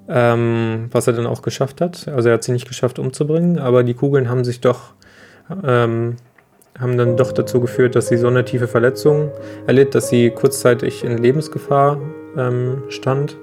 Ähm, 0.09 0.89
was 0.91 1.07
er 1.07 1.13
dann 1.13 1.27
auch 1.27 1.41
geschafft 1.41 1.79
hat. 1.79 2.07
Also 2.09 2.27
er 2.27 2.33
hat 2.33 2.43
sie 2.43 2.51
nicht 2.51 2.67
geschafft 2.67 2.99
umzubringen, 2.99 3.59
aber 3.59 3.83
die 3.83 3.93
Kugeln 3.93 4.29
haben 4.29 4.43
sich 4.43 4.59
doch, 4.59 4.93
ähm, 5.63 6.17
haben 6.77 6.97
dann 6.97 7.15
doch 7.15 7.31
dazu 7.31 7.61
geführt, 7.61 7.95
dass 7.95 8.07
sie 8.07 8.17
so 8.17 8.27
eine 8.27 8.43
tiefe 8.43 8.67
Verletzung 8.67 9.31
erlitt, 9.67 9.95
dass 9.95 10.09
sie 10.09 10.31
kurzzeitig 10.31 11.05
in 11.05 11.17
Lebensgefahr 11.17 11.97
ähm, 12.35 12.83
stand 12.89 13.37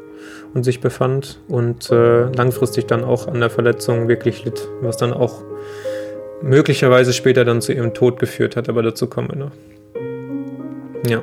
und 0.52 0.64
sich 0.64 0.80
befand 0.80 1.40
und 1.48 1.90
äh, 1.90 2.24
langfristig 2.32 2.86
dann 2.86 3.04
auch 3.04 3.28
an 3.28 3.40
der 3.40 3.50
Verletzung 3.50 4.08
wirklich 4.08 4.44
litt, 4.44 4.68
was 4.82 4.96
dann 4.96 5.12
auch 5.12 5.44
möglicherweise 6.42 7.12
später 7.12 7.44
dann 7.44 7.60
zu 7.60 7.72
ihrem 7.72 7.94
Tod 7.94 8.18
geführt 8.18 8.56
hat, 8.56 8.68
aber 8.68 8.82
dazu 8.82 9.06
kommen 9.06 9.28
wir 9.30 9.36
noch. 9.36 9.52
Ja, 11.06 11.22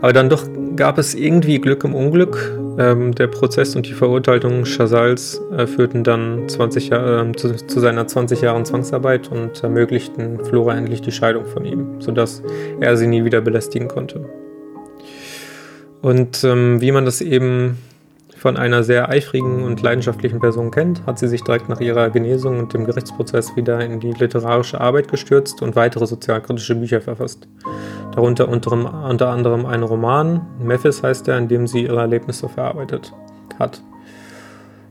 aber 0.00 0.12
dann 0.12 0.30
doch 0.30 0.44
gab 0.76 0.98
es 0.98 1.14
irgendwie 1.14 1.60
Glück 1.60 1.84
im 1.84 1.94
Unglück. 1.94 2.58
Ähm, 2.78 3.14
der 3.14 3.26
Prozess 3.26 3.74
und 3.74 3.86
die 3.86 3.94
Verurteilung 3.94 4.64
Chazals 4.64 5.40
äh, 5.56 5.66
führten 5.66 6.04
dann 6.04 6.48
20 6.48 6.90
Jahr, 6.90 7.26
äh, 7.26 7.32
zu, 7.32 7.56
zu, 7.56 7.80
seiner 7.80 8.06
20 8.06 8.42
Jahren 8.42 8.64
Zwangsarbeit 8.64 9.30
und 9.32 9.62
ermöglichten 9.62 10.44
Flora 10.44 10.76
endlich 10.76 11.00
die 11.00 11.12
Scheidung 11.12 11.46
von 11.46 11.64
ihm, 11.64 12.00
sodass 12.00 12.42
er 12.80 12.96
sie 12.96 13.06
nie 13.06 13.24
wieder 13.24 13.40
belästigen 13.40 13.88
konnte. 13.88 14.26
Und 16.02 16.44
ähm, 16.44 16.80
wie 16.80 16.92
man 16.92 17.06
das 17.06 17.22
eben 17.22 17.78
von 18.36 18.56
einer 18.56 18.82
sehr 18.82 19.08
eifrigen 19.08 19.64
und 19.64 19.80
leidenschaftlichen 19.80 20.40
Person 20.40 20.70
kennt, 20.70 21.06
hat 21.06 21.18
sie 21.18 21.26
sich 21.26 21.42
direkt 21.42 21.68
nach 21.68 21.80
ihrer 21.80 22.10
Genesung 22.10 22.58
und 22.58 22.74
dem 22.74 22.84
Gerichtsprozess 22.84 23.56
wieder 23.56 23.80
in 23.80 23.98
die 23.98 24.12
literarische 24.12 24.80
Arbeit 24.80 25.08
gestürzt 25.08 25.62
und 25.62 25.74
weitere 25.74 26.06
sozialkritische 26.06 26.74
Bücher 26.74 27.00
verfasst. 27.00 27.48
Darunter 28.14 28.48
unter, 28.48 29.28
anderem 29.28 29.66
einen 29.66 29.82
Roman, 29.82 30.46
Memphis 30.62 31.02
heißt 31.02 31.28
er, 31.28 31.38
in 31.38 31.48
dem 31.48 31.66
sie 31.66 31.84
ihre 31.84 32.00
Erlebnisse 32.00 32.48
verarbeitet 32.48 33.12
hat. 33.58 33.82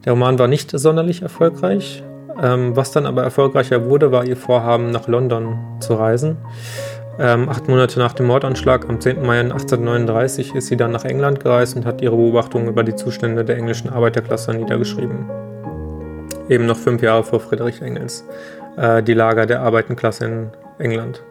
Der 0.05 0.13
Roman 0.13 0.37
war 0.39 0.47
nicht 0.47 0.71
sonderlich 0.71 1.21
erfolgreich. 1.21 2.03
Ähm, 2.41 2.75
was 2.75 2.91
dann 2.91 3.05
aber 3.05 3.23
erfolgreicher 3.23 3.85
wurde, 3.85 4.11
war 4.11 4.25
ihr 4.25 4.35
Vorhaben, 4.35 4.91
nach 4.91 5.07
London 5.07 5.57
zu 5.79 5.93
reisen. 5.93 6.37
Ähm, 7.17 7.47
acht 7.47 7.69
Monate 7.69 7.97
nach 7.97 8.13
dem 8.13 8.25
Mordanschlag 8.25 8.89
am 8.89 8.99
10. 8.99 9.25
Mai 9.25 9.39
1839 9.39 10.53
ist 10.53 10.67
sie 10.67 10.75
dann 10.75 10.91
nach 10.91 11.05
England 11.05 11.39
gereist 11.39 11.75
und 11.77 11.85
hat 11.85 12.01
ihre 12.01 12.15
Beobachtungen 12.15 12.67
über 12.67 12.83
die 12.83 12.95
Zustände 12.95 13.45
der 13.45 13.57
englischen 13.57 13.89
Arbeiterklasse 13.89 14.53
niedergeschrieben. 14.53 15.29
Eben 16.49 16.65
noch 16.65 16.77
fünf 16.77 17.01
Jahre 17.01 17.23
vor 17.23 17.39
Friedrich 17.39 17.81
Engels, 17.81 18.25
äh, 18.75 19.01
die 19.01 19.13
Lager 19.13 19.45
der 19.45 19.61
Arbeiterklasse 19.61 20.25
in 20.25 20.47
England. 20.77 21.23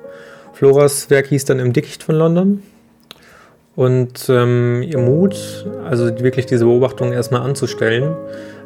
Floras 0.55 1.11
Werk 1.11 1.27
hieß 1.27 1.45
dann 1.45 1.59
Im 1.59 1.73
Dickicht 1.75 2.03
von 2.03 2.15
London. 2.15 2.63
Und 3.77 4.29
ähm, 4.29 4.83
ihr 4.83 4.99
Mut, 4.99 5.67
also 5.85 6.07
wirklich 6.21 6.47
diese 6.47 6.65
Beobachtungen 6.65 7.13
erstmal 7.13 7.43
anzustellen, 7.43 8.17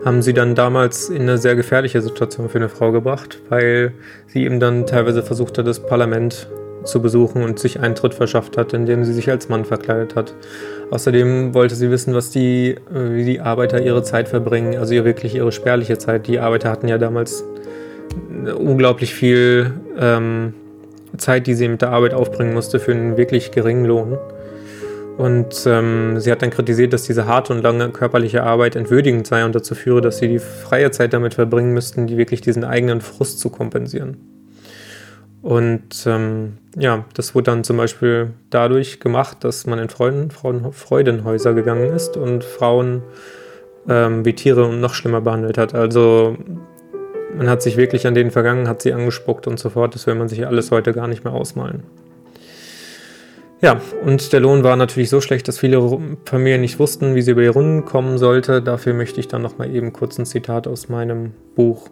haben 0.04 0.22
sie 0.22 0.34
dann 0.34 0.54
damals 0.54 1.08
in 1.08 1.22
eine 1.22 1.38
sehr 1.38 1.56
gefährliche 1.56 2.02
Situation 2.02 2.48
für 2.48 2.58
eine 2.58 2.68
Frau 2.68 2.92
gebracht, 2.92 3.40
weil 3.48 3.92
sie 4.26 4.44
eben 4.44 4.60
dann 4.60 4.86
teilweise 4.86 5.22
versucht 5.22 5.56
hat, 5.58 5.66
das 5.66 5.80
Parlament 5.80 6.46
zu 6.84 7.02
besuchen 7.02 7.42
und 7.42 7.58
sich 7.58 7.80
Eintritt 7.80 8.14
verschafft 8.14 8.56
hat, 8.56 8.72
indem 8.72 9.04
sie 9.04 9.12
sich 9.12 9.30
als 9.30 9.48
Mann 9.48 9.64
verkleidet 9.64 10.16
hat. 10.16 10.34
Außerdem 10.90 11.54
wollte 11.54 11.74
sie 11.74 11.90
wissen, 11.90 12.14
was 12.14 12.30
die, 12.30 12.70
äh, 12.70 13.14
wie 13.14 13.24
die 13.24 13.40
Arbeiter 13.40 13.80
ihre 13.80 14.02
Zeit 14.02 14.28
verbringen, 14.28 14.76
also 14.78 14.94
ihr 14.94 15.04
wirklich 15.04 15.34
ihre 15.34 15.52
spärliche 15.52 15.98
Zeit. 15.98 16.26
Die 16.26 16.38
Arbeiter 16.38 16.70
hatten 16.70 16.88
ja 16.88 16.98
damals 16.98 17.44
unglaublich 18.56 19.14
viel 19.14 19.72
ähm, 19.98 20.54
Zeit, 21.16 21.46
die 21.46 21.54
sie 21.54 21.68
mit 21.68 21.82
der 21.82 21.90
Arbeit 21.90 22.14
aufbringen 22.14 22.54
musste, 22.54 22.78
für 22.78 22.92
einen 22.92 23.16
wirklich 23.16 23.50
geringen 23.50 23.84
Lohn. 23.84 24.18
Und 25.16 25.66
ähm, 25.66 26.20
sie 26.20 26.30
hat 26.30 26.42
dann 26.42 26.50
kritisiert, 26.50 26.92
dass 26.92 27.02
diese 27.02 27.26
harte 27.26 27.52
und 27.52 27.62
lange 27.62 27.88
körperliche 27.90 28.44
Arbeit 28.44 28.76
entwürdigend 28.76 29.26
sei 29.26 29.44
und 29.44 29.52
dazu 29.52 29.74
führe, 29.74 30.00
dass 30.00 30.18
sie 30.18 30.28
die 30.28 30.38
freie 30.38 30.92
Zeit 30.92 31.12
damit 31.12 31.34
verbringen 31.34 31.74
müssten, 31.74 32.06
die 32.06 32.16
wirklich 32.16 32.40
diesen 32.40 32.62
eigenen 32.62 33.00
Frust 33.00 33.40
zu 33.40 33.50
kompensieren. 33.50 34.37
Und 35.42 36.04
ähm, 36.06 36.58
ja, 36.76 37.04
das 37.14 37.34
wurde 37.34 37.44
dann 37.44 37.64
zum 37.64 37.76
Beispiel 37.76 38.30
dadurch 38.50 39.00
gemacht, 39.00 39.38
dass 39.40 39.66
man 39.66 39.78
in 39.78 39.88
Freuden, 39.88 40.30
Frauen, 40.30 40.72
Freudenhäuser 40.72 41.54
gegangen 41.54 41.92
ist 41.92 42.16
und 42.16 42.44
Frauen 42.44 43.02
ähm, 43.88 44.24
wie 44.24 44.34
Tiere 44.34 44.68
noch 44.74 44.94
schlimmer 44.94 45.20
behandelt 45.20 45.56
hat. 45.56 45.74
Also 45.74 46.36
man 47.36 47.48
hat 47.48 47.62
sich 47.62 47.76
wirklich 47.76 48.06
an 48.06 48.14
denen 48.14 48.30
vergangen, 48.30 48.68
hat 48.68 48.82
sie 48.82 48.92
angespuckt 48.92 49.46
und 49.46 49.58
so 49.58 49.70
fort. 49.70 49.94
Das 49.94 50.06
will 50.06 50.14
man 50.14 50.28
sich 50.28 50.46
alles 50.46 50.70
heute 50.70 50.92
gar 50.92 51.08
nicht 51.08 51.24
mehr 51.24 51.32
ausmalen. 51.32 51.84
Ja, 53.60 53.80
und 54.04 54.32
der 54.32 54.38
Lohn 54.38 54.62
war 54.62 54.76
natürlich 54.76 55.10
so 55.10 55.20
schlecht, 55.20 55.48
dass 55.48 55.58
viele 55.58 55.98
Familien 56.24 56.60
nicht 56.60 56.78
wussten, 56.78 57.16
wie 57.16 57.22
sie 57.22 57.32
über 57.32 57.40
die 57.40 57.48
Runden 57.48 57.84
kommen 57.84 58.16
sollte. 58.16 58.62
Dafür 58.62 58.94
möchte 58.94 59.18
ich 59.18 59.26
dann 59.26 59.42
nochmal 59.42 59.74
eben 59.74 59.92
kurz 59.92 60.16
ein 60.18 60.26
Zitat 60.26 60.68
aus 60.68 60.88
meinem 60.88 61.32
Buch 61.56 61.88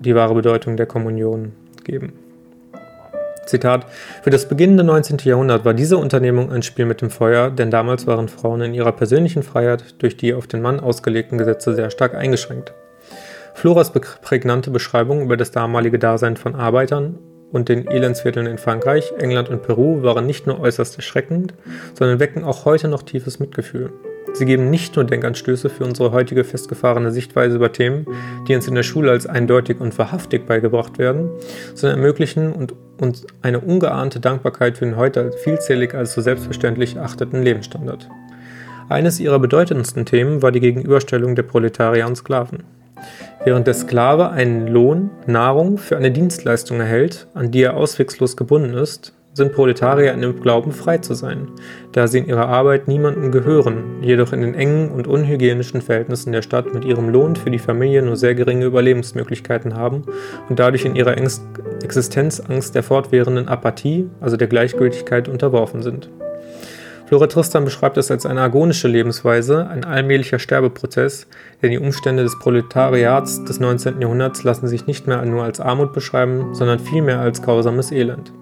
Die 0.00 0.14
wahre 0.14 0.34
Bedeutung 0.34 0.76
der 0.76 0.86
Kommunion 0.86 1.52
geben. 1.84 2.12
Zitat, 3.46 3.86
für 4.22 4.30
das 4.30 4.48
beginnende 4.48 4.84
19. 4.84 5.18
Jahrhundert 5.24 5.64
war 5.64 5.74
diese 5.74 5.96
Unternehmung 5.96 6.52
ein 6.52 6.62
Spiel 6.62 6.86
mit 6.86 7.00
dem 7.00 7.10
Feuer, 7.10 7.50
denn 7.50 7.70
damals 7.70 8.06
waren 8.06 8.28
Frauen 8.28 8.60
in 8.60 8.74
ihrer 8.74 8.92
persönlichen 8.92 9.42
Freiheit 9.42 9.94
durch 9.98 10.16
die 10.16 10.34
auf 10.34 10.46
den 10.46 10.62
Mann 10.62 10.80
ausgelegten 10.80 11.38
Gesetze 11.38 11.74
sehr 11.74 11.90
stark 11.90 12.14
eingeschränkt. 12.14 12.74
Floras 13.54 13.92
prägnante 13.92 14.70
Beschreibung 14.70 15.22
über 15.22 15.36
das 15.36 15.50
damalige 15.50 15.98
Dasein 15.98 16.36
von 16.36 16.54
Arbeitern 16.54 17.18
und 17.52 17.68
den 17.68 17.86
Elendsvierteln 17.88 18.46
in 18.46 18.58
Frankreich, 18.58 19.12
England 19.18 19.48
und 19.48 19.62
Peru 19.62 20.02
waren 20.02 20.26
nicht 20.26 20.46
nur 20.46 20.60
äußerst 20.60 20.96
erschreckend, 20.96 21.54
sondern 21.94 22.20
wecken 22.20 22.44
auch 22.44 22.64
heute 22.64 22.88
noch 22.88 23.02
tiefes 23.02 23.40
Mitgefühl. 23.40 23.92
Sie 24.32 24.44
geben 24.44 24.70
nicht 24.70 24.94
nur 24.94 25.04
Denkanstöße 25.04 25.68
für 25.68 25.84
unsere 25.84 26.12
heutige 26.12 26.44
festgefahrene 26.44 27.10
Sichtweise 27.10 27.56
über 27.56 27.72
Themen, 27.72 28.06
die 28.46 28.54
uns 28.54 28.68
in 28.68 28.76
der 28.76 28.84
Schule 28.84 29.10
als 29.10 29.26
eindeutig 29.26 29.80
und 29.80 29.98
wahrhaftig 29.98 30.46
beigebracht 30.46 30.98
werden, 30.98 31.30
sondern 31.74 31.98
ermöglichen 31.98 32.52
und 32.52 32.74
uns 33.00 33.26
eine 33.42 33.60
ungeahnte 33.60 34.20
Dankbarkeit 34.20 34.78
für 34.78 34.84
den 34.84 34.96
heute 34.96 35.32
vielzählig 35.32 35.94
als 35.94 36.14
so 36.14 36.20
selbstverständlich 36.20 36.98
achteten 36.98 37.42
Lebensstandard. 37.42 38.08
Eines 38.88 39.20
ihrer 39.20 39.38
bedeutendsten 39.38 40.04
Themen 40.04 40.42
war 40.42 40.52
die 40.52 40.60
Gegenüberstellung 40.60 41.36
der 41.36 41.44
Proletarier 41.44 42.06
und 42.06 42.16
Sklaven. 42.16 42.64
Während 43.44 43.66
der 43.66 43.74
Sklave 43.74 44.30
einen 44.30 44.66
Lohn, 44.66 45.10
Nahrung 45.26 45.78
für 45.78 45.96
eine 45.96 46.10
Dienstleistung 46.10 46.80
erhält, 46.80 47.26
an 47.34 47.50
die 47.50 47.62
er 47.62 47.76
auswegslos 47.76 48.36
gebunden 48.36 48.74
ist, 48.74 49.14
sind 49.32 49.52
Proletarier 49.52 50.12
in 50.12 50.20
dem 50.20 50.40
Glauben, 50.40 50.72
frei 50.72 50.98
zu 50.98 51.14
sein, 51.14 51.48
da 51.92 52.08
sie 52.08 52.18
in 52.18 52.26
ihrer 52.26 52.48
Arbeit 52.48 52.88
niemandem 52.88 53.30
gehören, 53.30 54.02
jedoch 54.02 54.32
in 54.32 54.40
den 54.40 54.54
engen 54.54 54.90
und 54.90 55.06
unhygienischen 55.06 55.82
Verhältnissen 55.82 56.32
der 56.32 56.42
Stadt 56.42 56.74
mit 56.74 56.84
ihrem 56.84 57.08
Lohn 57.08 57.36
für 57.36 57.50
die 57.50 57.58
Familie 57.58 58.02
nur 58.02 58.16
sehr 58.16 58.34
geringe 58.34 58.64
Überlebensmöglichkeiten 58.64 59.76
haben 59.76 60.02
und 60.48 60.58
dadurch 60.58 60.84
in 60.84 60.96
ihrer 60.96 61.16
Existenzangst 61.16 62.74
der 62.74 62.82
fortwährenden 62.82 63.48
Apathie, 63.48 64.10
also 64.20 64.36
der 64.36 64.48
Gleichgültigkeit, 64.48 65.28
unterworfen 65.28 65.82
sind. 65.82 66.10
Flora 67.06 67.26
Tristan 67.26 67.64
beschreibt 67.64 67.96
es 67.96 68.08
als 68.12 68.24
eine 68.24 68.40
agonische 68.40 68.86
Lebensweise, 68.86 69.66
ein 69.68 69.84
allmählicher 69.84 70.38
Sterbeprozess, 70.38 71.26
denn 71.60 71.72
die 71.72 71.78
Umstände 71.80 72.22
des 72.22 72.38
Proletariats 72.38 73.44
des 73.44 73.58
19. 73.58 74.00
Jahrhunderts 74.00 74.44
lassen 74.44 74.68
sich 74.68 74.86
nicht 74.86 75.08
mehr 75.08 75.24
nur 75.24 75.42
als 75.42 75.60
Armut 75.60 75.92
beschreiben, 75.92 76.54
sondern 76.54 76.78
vielmehr 76.78 77.18
als 77.18 77.42
grausames 77.42 77.90
Elend. 77.90 78.32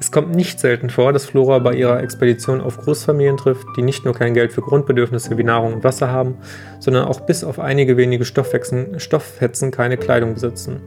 Es 0.00 0.12
kommt 0.12 0.34
nicht 0.34 0.60
selten 0.60 0.90
vor, 0.90 1.12
dass 1.12 1.26
Flora 1.26 1.58
bei 1.58 1.74
ihrer 1.74 2.00
Expedition 2.00 2.60
auf 2.60 2.78
Großfamilien 2.78 3.36
trifft, 3.36 3.66
die 3.76 3.82
nicht 3.82 4.04
nur 4.04 4.14
kein 4.14 4.32
Geld 4.32 4.52
für 4.52 4.60
Grundbedürfnisse 4.60 5.36
wie 5.36 5.44
Nahrung 5.44 5.74
und 5.74 5.84
Wasser 5.84 6.12
haben, 6.12 6.36
sondern 6.78 7.06
auch 7.06 7.20
bis 7.20 7.42
auf 7.42 7.58
einige 7.58 7.96
wenige 7.96 8.24
Stofffetzen 8.24 9.70
keine 9.72 9.96
Kleidung 9.96 10.34
besitzen, 10.34 10.80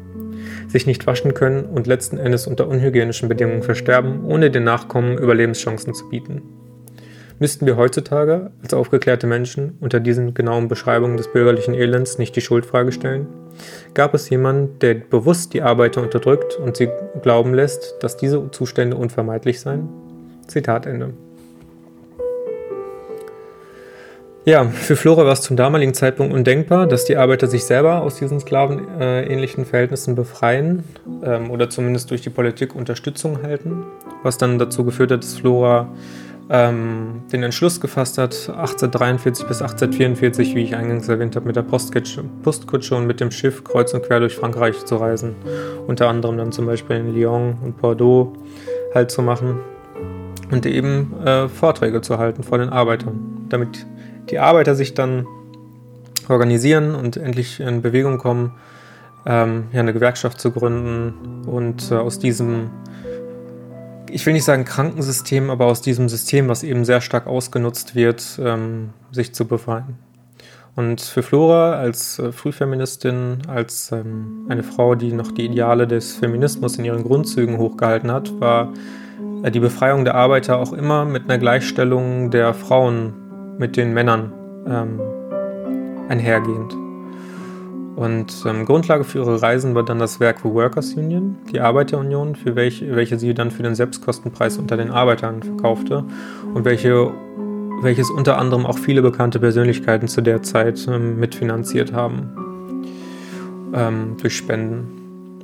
sich 0.69 0.87
nicht 0.87 1.05
waschen 1.07 1.33
können 1.33 1.65
und 1.65 1.87
letzten 1.87 2.17
Endes 2.17 2.47
unter 2.47 2.69
unhygienischen 2.69 3.27
Bedingungen 3.27 3.63
versterben, 3.63 4.23
ohne 4.25 4.49
den 4.49 4.63
Nachkommen 4.63 5.17
Überlebenschancen 5.17 5.93
zu 5.93 6.07
bieten. 6.07 6.43
Müssten 7.37 7.65
wir 7.65 7.75
heutzutage 7.75 8.51
als 8.61 8.73
aufgeklärte 8.73 9.27
Menschen 9.27 9.77
unter 9.81 9.99
diesen 9.99 10.33
genauen 10.33 10.69
Beschreibungen 10.69 11.17
des 11.17 11.27
bürgerlichen 11.27 11.73
Elends 11.73 12.17
nicht 12.17 12.35
die 12.35 12.41
Schuldfrage 12.41 12.91
stellen? 12.91 13.27
Gab 13.93 14.13
es 14.13 14.29
jemanden, 14.29 14.79
der 14.79 14.95
bewusst 14.95 15.53
die 15.53 15.61
Arbeiter 15.61 16.01
unterdrückt 16.01 16.55
und 16.55 16.77
sie 16.77 16.89
glauben 17.21 17.53
lässt, 17.53 17.95
dass 18.01 18.17
diese 18.17 18.51
Zustände 18.51 18.95
unvermeidlich 18.95 19.59
seien? 19.59 19.89
Zitat 20.47 20.85
Ende. 20.85 21.13
Ja, 24.43 24.65
für 24.65 24.95
Flora 24.95 25.23
war 25.23 25.33
es 25.33 25.41
zum 25.41 25.55
damaligen 25.55 25.93
Zeitpunkt 25.93 26.33
undenkbar, 26.33 26.87
dass 26.87 27.05
die 27.05 27.15
Arbeiter 27.15 27.45
sich 27.45 27.63
selber 27.63 28.01
aus 28.01 28.15
diesen 28.15 28.39
sklavenähnlichen 28.39 29.65
Verhältnissen 29.65 30.15
befreien 30.15 30.83
ähm, 31.23 31.51
oder 31.51 31.69
zumindest 31.69 32.09
durch 32.09 32.21
die 32.21 32.31
Politik 32.31 32.73
Unterstützung 32.73 33.43
halten, 33.43 33.83
was 34.23 34.39
dann 34.39 34.57
dazu 34.57 34.83
geführt 34.83 35.11
hat, 35.11 35.21
dass 35.23 35.35
Flora 35.35 35.89
ähm, 36.53 37.23
den 37.31 37.43
Entschluss 37.43 37.79
gefasst 37.79 38.17
hat, 38.17 38.33
1843 38.49 39.47
bis 39.47 39.61
1844, 39.61 40.53
wie 40.53 40.63
ich 40.63 40.75
eingangs 40.75 41.07
erwähnt 41.07 41.37
habe, 41.37 41.47
mit 41.47 41.55
der 41.55 41.61
Postkutsche, 41.61 42.25
Postkutsche 42.43 42.95
und 42.95 43.07
mit 43.07 43.21
dem 43.21 43.31
Schiff 43.31 43.63
kreuz 43.63 43.93
und 43.93 44.03
quer 44.03 44.19
durch 44.19 44.35
Frankreich 44.35 44.83
zu 44.83 44.97
reisen. 44.97 45.35
Unter 45.87 46.09
anderem 46.09 46.37
dann 46.37 46.51
zum 46.51 46.65
Beispiel 46.65 46.97
in 46.97 47.15
Lyon 47.15 47.57
und 47.63 47.81
Bordeaux 47.81 48.33
halt 48.93 49.11
zu 49.11 49.21
machen 49.21 49.59
und 50.51 50.65
eben 50.65 51.13
äh, 51.25 51.47
Vorträge 51.47 52.01
zu 52.01 52.17
halten 52.17 52.43
vor 52.43 52.57
den 52.57 52.67
Arbeitern, 52.67 53.47
damit 53.47 53.85
die 54.29 54.37
Arbeiter 54.37 54.75
sich 54.75 54.93
dann 54.93 55.25
organisieren 56.27 56.95
und 56.95 57.15
endlich 57.15 57.61
in 57.61 57.81
Bewegung 57.81 58.17
kommen, 58.17 58.51
ähm, 59.25 59.65
ja, 59.71 59.79
eine 59.79 59.93
Gewerkschaft 59.93 60.41
zu 60.41 60.51
gründen 60.51 61.47
und 61.47 61.91
äh, 61.91 61.95
aus 61.95 62.19
diesem 62.19 62.71
ich 64.11 64.25
will 64.25 64.33
nicht 64.33 64.43
sagen 64.43 64.65
Krankensystem, 64.65 65.49
aber 65.49 65.65
aus 65.65 65.81
diesem 65.81 66.09
System, 66.09 66.47
was 66.47 66.63
eben 66.63 66.85
sehr 66.85 67.01
stark 67.01 67.27
ausgenutzt 67.27 67.95
wird, 67.95 68.39
ähm, 68.43 68.89
sich 69.11 69.33
zu 69.33 69.45
befreien. 69.45 69.97
Und 70.75 71.01
für 71.01 71.21
Flora 71.21 71.73
als 71.73 72.19
äh, 72.19 72.31
Frühfeministin, 72.31 73.39
als 73.47 73.91
ähm, 73.91 74.45
eine 74.49 74.63
Frau, 74.63 74.95
die 74.95 75.11
noch 75.11 75.31
die 75.31 75.45
Ideale 75.45 75.87
des 75.87 76.15
Feminismus 76.15 76.77
in 76.77 76.85
ihren 76.85 77.03
Grundzügen 77.03 77.57
hochgehalten 77.57 78.11
hat, 78.11 78.39
war 78.39 78.71
äh, 79.43 79.51
die 79.51 79.59
Befreiung 79.59 80.05
der 80.05 80.15
Arbeiter 80.15 80.59
auch 80.59 80.71
immer 80.71 81.03
mit 81.05 81.23
einer 81.23 81.37
Gleichstellung 81.37 82.31
der 82.31 82.53
Frauen 82.53 83.13
mit 83.57 83.75
den 83.75 83.93
Männern 83.93 84.31
ähm, 84.65 84.99
einhergehend. 86.07 86.80
Und 88.01 88.33
ähm, 88.47 88.65
Grundlage 88.65 89.03
für 89.03 89.19
ihre 89.19 89.43
Reisen 89.43 89.75
war 89.75 89.85
dann 89.85 89.99
das 89.99 90.19
Werk 90.19 90.39
The 90.41 90.49
Workers 90.49 90.95
Union, 90.95 91.37
die 91.53 91.59
Arbeiterunion, 91.59 92.35
für 92.35 92.55
welche, 92.55 92.95
welche 92.95 93.19
sie 93.19 93.35
dann 93.35 93.51
für 93.51 93.61
den 93.61 93.75
Selbstkostenpreis 93.75 94.57
unter 94.57 94.75
den 94.75 94.89
Arbeitern 94.89 95.43
verkaufte 95.43 96.03
und 96.55 96.65
welche, 96.65 97.13
welches 97.83 98.09
unter 98.09 98.39
anderem 98.39 98.65
auch 98.65 98.79
viele 98.79 99.03
bekannte 99.03 99.39
Persönlichkeiten 99.39 100.07
zu 100.07 100.21
der 100.21 100.41
Zeit 100.41 100.83
ähm, 100.87 101.19
mitfinanziert 101.19 101.93
haben 101.93 102.31
ähm, 103.75 104.17
durch 104.19 104.35
Spenden. 104.35 105.43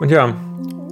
Und 0.00 0.10
ja, 0.10 0.34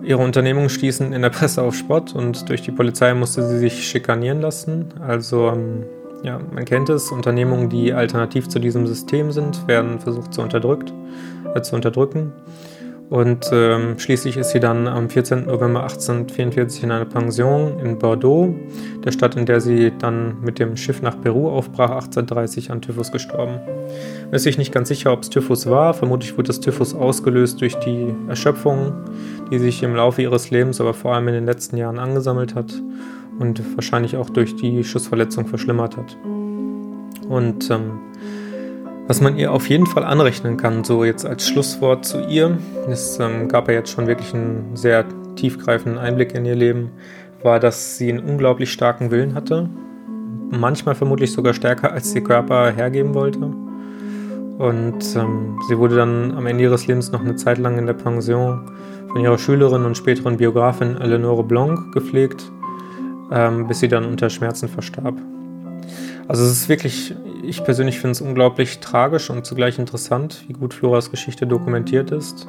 ihre 0.03 0.23
Unternehmungen 0.23 0.69
stießen 0.69 1.11
in 1.15 1.23
der 1.23 1.31
Presse 1.31 1.63
auf 1.63 1.75
Spott 1.75 2.15
und 2.15 2.51
durch 2.51 2.61
die 2.61 2.71
Polizei 2.71 3.15
musste 3.15 3.49
sie 3.49 3.61
sich 3.61 3.89
schikanieren 3.89 4.43
lassen. 4.43 4.93
Also 5.01 5.49
ähm, 5.49 5.85
ja, 6.23 6.41
man 6.53 6.65
kennt 6.65 6.89
es, 6.89 7.11
Unternehmungen, 7.11 7.69
die 7.69 7.93
alternativ 7.93 8.49
zu 8.49 8.59
diesem 8.59 8.87
System 8.87 9.33
sind, 9.33 9.67
werden 9.69 10.01
versucht 10.01 10.35
zu, 10.35 10.43
unterdrückt, 10.43 10.93
äh, 11.55 11.61
zu 11.63 11.75
unterdrücken. 11.75 12.33
Und 13.09 13.51
ähm, 13.53 13.99
schließlich 13.99 14.37
ist 14.37 14.51
sie 14.51 14.59
dann 14.59 14.89
am 14.89 15.09
14. 15.09 15.47
November 15.47 15.83
1844 15.83 16.83
in 16.83 16.91
einer 16.91 17.05
Pension 17.05 17.79
in 17.79 17.99
Bordeaux, 17.99 18.53
der 19.05 19.13
Stadt, 19.13 19.37
in 19.37 19.47
der 19.47 19.61
sie 19.61 19.93
dann 19.97 20.41
mit 20.41 20.59
dem 20.59 20.77
Schiff 20.77 21.03
nach 21.03 21.21
Peru 21.21 21.49
aufbrach, 21.49 21.91
1830 21.91 22.73
an 22.73 22.83
Typhus 22.83 23.13
gestorben. 23.13 23.61
Man 24.25 24.33
ist 24.33 24.43
sich 24.43 24.59
nicht 24.59 24.73
ganz 24.73 24.89
sicher, 24.89 25.13
ob 25.13 25.23
es 25.23 25.31
Typhus 25.31 25.71
war. 25.71 25.95
Vermutlich 25.95 26.37
wurde 26.37 26.49
das 26.49 26.59
Typhus 26.59 26.95
ausgelöst 26.95 27.61
durch 27.61 27.77
die 27.77 28.13
Erschöpfung, 28.29 28.93
die 29.53 29.61
sich 29.61 29.85
im 29.85 29.95
Laufe 29.95 30.23
ihres 30.23 30.51
Lebens, 30.51 30.81
aber 30.81 30.93
vor 30.93 31.15
allem 31.15 31.29
in 31.29 31.35
den 31.35 31.47
letzten 31.47 31.77
Jahren 31.77 32.01
angesammelt 32.01 32.57
hat 32.57 32.75
und 33.39 33.77
wahrscheinlich 33.77 34.17
auch 34.17 34.31
durch 34.31 34.57
die 34.57 34.85
Schussverletzung 34.85 35.47
verschlimmert 35.47 35.97
hat. 35.97 36.17
Und 37.29 37.71
ähm, 37.71 37.99
was 39.09 39.21
man 39.21 39.37
ihr 39.37 39.53
auf 39.53 39.69
jeden 39.69 39.87
Fall 39.87 40.05
anrechnen 40.05 40.57
kann, 40.57 40.83
so 40.83 41.05
jetzt 41.05 41.25
als 41.25 41.47
Schlusswort 41.47 42.05
zu 42.05 42.21
ihr, 42.27 42.59
es 42.89 43.19
ähm, 43.21 43.49
gab 43.49 43.69
ja 43.69 43.75
jetzt 43.75 43.91
schon 43.91 44.07
wirklich 44.07 44.35
einen 44.35 44.75
sehr 44.75 45.05
tiefgreifenden 45.37 45.99
Einblick 45.99 46.35
in 46.35 46.45
ihr 46.45 46.57
Leben, 46.57 46.91
war, 47.43 47.61
dass 47.61 47.99
sie 47.99 48.11
einen 48.11 48.21
unglaublich 48.21 48.73
starken 48.73 49.11
Willen 49.11 49.35
hatte. 49.35 49.69
Manchmal 50.51 50.95
vermutlich 50.95 51.33
sogar 51.33 51.55
stärker, 51.55 51.93
als 51.93 52.15
ihr 52.15 52.23
Körper 52.23 52.71
hergeben 52.73 53.15
wollte. 53.15 53.39
Und 54.59 55.17
ähm, 55.17 55.59
sie 55.69 55.79
wurde 55.79 55.97
dann 55.97 56.33
am 56.33 56.47
Ende 56.47 56.65
ihres 56.65 56.87
Lebens 56.87 57.13
noch 57.13 57.21
eine 57.21 57.37
Zeit 57.37 57.59
lang 57.59 57.79
in 57.79 57.87
der 57.87 57.95
Pension 57.95 58.71
von 59.13 59.21
ihrer 59.21 59.39
Schülerin 59.39 59.85
und 59.85 59.97
späteren 59.97 60.37
Biografin 60.39 60.97
Eleonore 60.97 61.45
Blanc 61.45 61.93
gepflegt, 61.93 62.51
ähm, 63.31 63.67
bis 63.67 63.81
sie 63.81 63.89
dann 63.89 64.05
unter 64.05 64.31
Schmerzen 64.31 64.69
verstarb. 64.69 65.17
Also 66.29 66.45
es 66.45 66.53
ist 66.53 66.69
wirklich, 66.69 67.15
ich 67.43 67.63
persönlich 67.63 68.01
finde 68.01 68.13
es 68.13 68.21
unglaublich 68.21 68.81
tragisch 68.81 69.31
und 69.31 69.47
zugleich 69.47 69.79
interessant, 69.79 70.45
wie 70.49 70.55
gut 70.55 70.75
Floras 70.75 71.11
Geschichte 71.11 71.47
dokumentiert 71.47 72.11
ist 72.11 72.49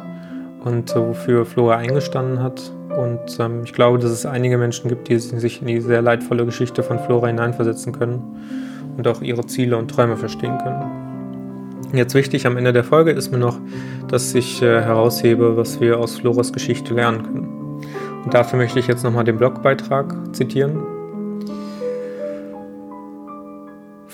und 0.64 0.92
äh, 0.92 0.96
wofür 0.96 1.46
Flora 1.46 1.78
eingestanden 1.78 2.42
hat. 2.42 2.72
Und 2.98 3.40
ähm, 3.40 3.62
ich 3.64 3.74
glaube, 3.74 4.00
dass 4.00 4.10
es 4.10 4.26
einige 4.26 4.58
Menschen 4.58 4.90
gibt, 4.90 5.08
die 5.08 5.20
sich 5.20 5.62
in 5.62 5.68
die 5.68 5.82
sehr 5.82 6.02
leidvolle 6.02 6.46
Geschichte 6.46 6.82
von 6.82 6.98
Flora 6.98 7.28
hineinversetzen 7.28 7.94
können 7.94 8.24
und 8.98 9.08
auch 9.08 9.22
ihre 9.22 9.46
Ziele 9.46 9.78
und 9.78 9.90
Träume 9.90 10.18
verstehen 10.18 10.58
können. 10.58 11.08
Jetzt 11.94 12.16
wichtig 12.16 12.46
am 12.48 12.58
Ende 12.58 12.74
der 12.74 12.84
Folge 12.84 13.12
ist 13.12 13.32
mir 13.32 13.38
noch, 13.38 13.60
dass 14.08 14.34
ich 14.34 14.62
äh, 14.62 14.82
heraushebe, 14.82 15.56
was 15.56 15.80
wir 15.80 16.00
aus 16.00 16.18
Floras 16.18 16.52
Geschichte 16.52 16.96
lernen 16.96 17.24
können. 17.24 17.57
Und 18.24 18.34
dafür 18.34 18.58
möchte 18.58 18.80
ich 18.80 18.88
jetzt 18.88 19.04
nochmal 19.04 19.24
den 19.24 19.38
Blogbeitrag 19.38 20.36
zitieren. 20.36 20.80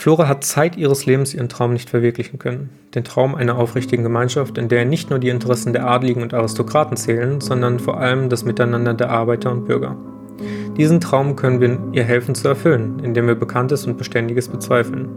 Flora 0.04 0.28
hat 0.28 0.44
Zeit 0.44 0.76
ihres 0.76 1.06
Lebens 1.06 1.34
ihren 1.34 1.48
Traum 1.48 1.72
nicht 1.72 1.90
verwirklichen 1.90 2.38
können. 2.38 2.72
Den 2.94 3.06
Traum 3.06 3.36
einer 3.36 3.58
aufrichtigen 3.58 4.04
Gemeinschaft, 4.04 4.58
in 4.58 4.68
der 4.68 4.84
nicht 4.84 5.10
nur 5.10 5.20
die 5.20 5.30
Interessen 5.30 5.72
der 5.72 5.88
Adligen 5.88 6.22
und 6.22 6.34
Aristokraten 6.34 6.98
zählen, 6.98 7.40
sondern 7.40 7.80
vor 7.80 8.00
allem 8.00 8.28
das 8.28 8.44
Miteinander 8.44 8.94
der 8.94 9.12
Arbeiter 9.12 9.50
und 9.50 9.64
Bürger. 9.64 9.96
Diesen 10.76 11.00
Traum 11.00 11.38
können 11.38 11.62
wir 11.62 11.80
ihr 11.94 12.04
helfen 12.04 12.36
zu 12.36 12.50
erfüllen, 12.50 13.00
indem 13.00 13.28
wir 13.28 13.36
Bekanntes 13.36 13.86
und 13.88 13.98
Beständiges 13.98 14.50
bezweifeln. 14.50 15.08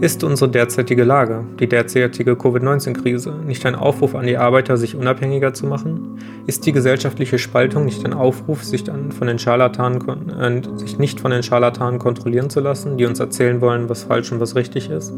Ist 0.00 0.24
unsere 0.24 0.50
derzeitige 0.50 1.04
Lage, 1.04 1.44
die 1.58 1.68
derzeitige 1.68 2.34
Covid-19-Krise, 2.34 3.34
nicht 3.46 3.66
ein 3.66 3.74
Aufruf 3.74 4.14
an 4.14 4.26
die 4.26 4.38
Arbeiter, 4.38 4.78
sich 4.78 4.96
unabhängiger 4.96 5.52
zu 5.52 5.66
machen? 5.66 6.18
Ist 6.46 6.64
die 6.64 6.72
gesellschaftliche 6.72 7.38
Spaltung 7.38 7.84
nicht 7.84 8.02
ein 8.06 8.14
Aufruf, 8.14 8.64
sich, 8.64 8.82
dann 8.82 9.12
von 9.12 9.26
den 9.26 9.38
Scharlatanen, 9.38 10.30
äh, 10.30 10.78
sich 10.78 10.98
nicht 10.98 11.20
von 11.20 11.32
den 11.32 11.42
Scharlatanen 11.42 11.98
kontrollieren 11.98 12.48
zu 12.48 12.60
lassen, 12.60 12.96
die 12.96 13.04
uns 13.04 13.20
erzählen 13.20 13.60
wollen, 13.60 13.90
was 13.90 14.04
falsch 14.04 14.32
und 14.32 14.40
was 14.40 14.56
richtig 14.56 14.88
ist? 14.88 15.12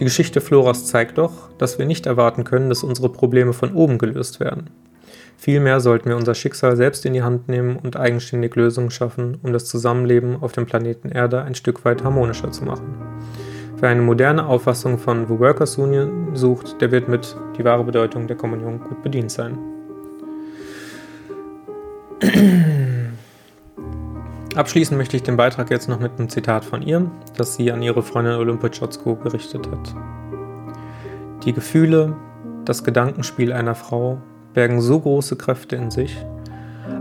Die 0.00 0.04
Geschichte 0.04 0.40
Floras 0.40 0.86
zeigt 0.86 1.16
doch, 1.18 1.48
dass 1.58 1.78
wir 1.78 1.86
nicht 1.86 2.06
erwarten 2.06 2.42
können, 2.42 2.68
dass 2.68 2.82
unsere 2.82 3.10
Probleme 3.10 3.52
von 3.52 3.72
oben 3.74 3.98
gelöst 3.98 4.40
werden. 4.40 4.70
Vielmehr 5.36 5.78
sollten 5.78 6.08
wir 6.08 6.16
unser 6.16 6.34
Schicksal 6.34 6.74
selbst 6.74 7.06
in 7.06 7.12
die 7.12 7.22
Hand 7.22 7.48
nehmen 7.48 7.76
und 7.76 7.96
eigenständig 7.96 8.56
Lösungen 8.56 8.90
schaffen, 8.90 9.38
um 9.44 9.52
das 9.52 9.66
Zusammenleben 9.66 10.36
auf 10.40 10.50
dem 10.50 10.66
Planeten 10.66 11.10
Erde 11.10 11.42
ein 11.42 11.54
Stück 11.54 11.84
weit 11.84 12.02
harmonischer 12.02 12.50
zu 12.50 12.64
machen. 12.64 12.96
Wer 13.80 13.88
eine 13.88 14.02
moderne 14.02 14.44
Auffassung 14.44 14.98
von 14.98 15.26
The 15.26 15.38
Workers 15.38 15.78
Union 15.78 16.36
sucht, 16.36 16.82
der 16.82 16.90
wird 16.90 17.08
mit 17.08 17.34
die 17.56 17.64
wahre 17.64 17.82
Bedeutung 17.82 18.26
der 18.26 18.36
Kommunion 18.36 18.78
gut 18.78 19.02
bedient 19.02 19.30
sein. 19.30 19.58
Abschließend 24.54 24.98
möchte 24.98 25.16
ich 25.16 25.22
den 25.22 25.38
Beitrag 25.38 25.70
jetzt 25.70 25.88
noch 25.88 25.98
mit 25.98 26.12
einem 26.18 26.28
Zitat 26.28 26.62
von 26.62 26.82
ihr, 26.82 27.10
das 27.38 27.54
sie 27.54 27.72
an 27.72 27.80
ihre 27.80 28.02
Freundin 28.02 28.34
Olympia 28.34 28.68
Chotzko 28.68 29.16
gerichtet 29.16 29.66
hat. 29.70 29.94
Die 31.46 31.54
Gefühle, 31.54 32.14
das 32.66 32.84
Gedankenspiel 32.84 33.50
einer 33.50 33.74
Frau 33.74 34.18
bergen 34.52 34.82
so 34.82 35.00
große 35.00 35.36
Kräfte 35.36 35.76
in 35.76 35.90
sich. 35.90 36.18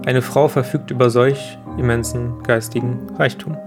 Eine 0.06 0.22
Frau 0.22 0.48
verfügt 0.48 0.92
über 0.92 1.10
solch 1.10 1.58
immensen 1.78 2.42
geistigen 2.44 3.08
Reichtum. 3.18 3.58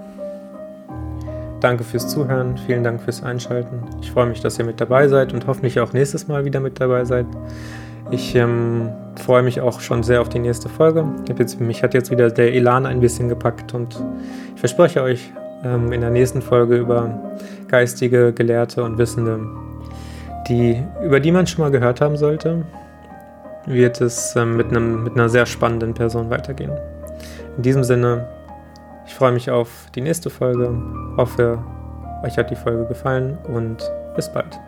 Danke 1.63 1.85
fürs 1.85 2.09
Zuhören, 2.09 2.59
vielen 2.67 2.83
Dank 2.83 3.01
fürs 3.01 3.23
Einschalten. 3.23 3.85
Ich 4.01 4.11
freue 4.11 4.27
mich, 4.27 4.41
dass 4.41 4.59
ihr 4.59 4.65
mit 4.65 4.81
dabei 4.81 5.07
seid 5.07 5.33
und 5.33 5.47
hoffentlich 5.47 5.79
auch 5.79 5.93
nächstes 5.93 6.27
Mal 6.27 6.45
wieder 6.45 6.59
mit 6.59 6.81
dabei 6.81 7.05
seid. 7.05 7.25
Ich 8.11 8.35
ähm, 8.35 8.91
freue 9.15 9.45
mich 9.45 9.61
auch 9.61 9.79
schon 9.79 10.03
sehr 10.03 10.21
auf 10.21 10.29
die 10.29 10.41
nächste 10.41 10.69
Folge. 10.69 11.05
Jetzt, 11.29 11.61
mich 11.61 11.85
hat 11.85 11.95
jetzt 11.95 12.11
wieder 12.11 12.31
der 12.31 12.53
Elan 12.53 12.85
ein 12.85 12.99
bisschen 12.99 13.29
gepackt 13.29 13.75
und 13.75 13.97
ich 14.55 14.59
verspreche 14.59 15.03
euch 15.03 15.31
ähm, 15.63 15.93
in 15.93 16.01
der 16.01 16.11
nächsten 16.11 16.43
Folge 16.43 16.79
über 16.79 17.17
geistige, 17.69 18.33
Gelehrte 18.33 18.83
und 18.83 18.99
Wissende, 18.99 19.39
die, 20.49 20.83
über 21.05 21.21
die 21.21 21.31
man 21.31 21.47
schon 21.47 21.63
mal 21.63 21.71
gehört 21.71 22.01
haben 22.01 22.17
sollte, 22.17 22.65
wird 23.67 24.01
es 24.01 24.35
ähm, 24.35 24.57
mit, 24.57 24.71
einem, 24.71 25.05
mit 25.05 25.13
einer 25.13 25.29
sehr 25.29 25.47
spannenden 25.47 25.95
Person 25.95 26.29
weitergehen. 26.29 26.73
In 27.57 27.63
diesem 27.63 27.85
Sinne, 27.85 28.27
ich 29.07 29.15
freue 29.15 29.33
mich 29.33 29.51
auf 29.51 29.87
die 29.95 30.01
nächste 30.01 30.31
Folge. 30.31 30.71
Hoffe, 31.17 31.63
euch 32.23 32.37
hat 32.37 32.51
die 32.51 32.57
Folge 32.57 32.87
gefallen 32.87 33.39
und 33.45 33.79
bis 34.15 34.33
bald. 34.33 34.59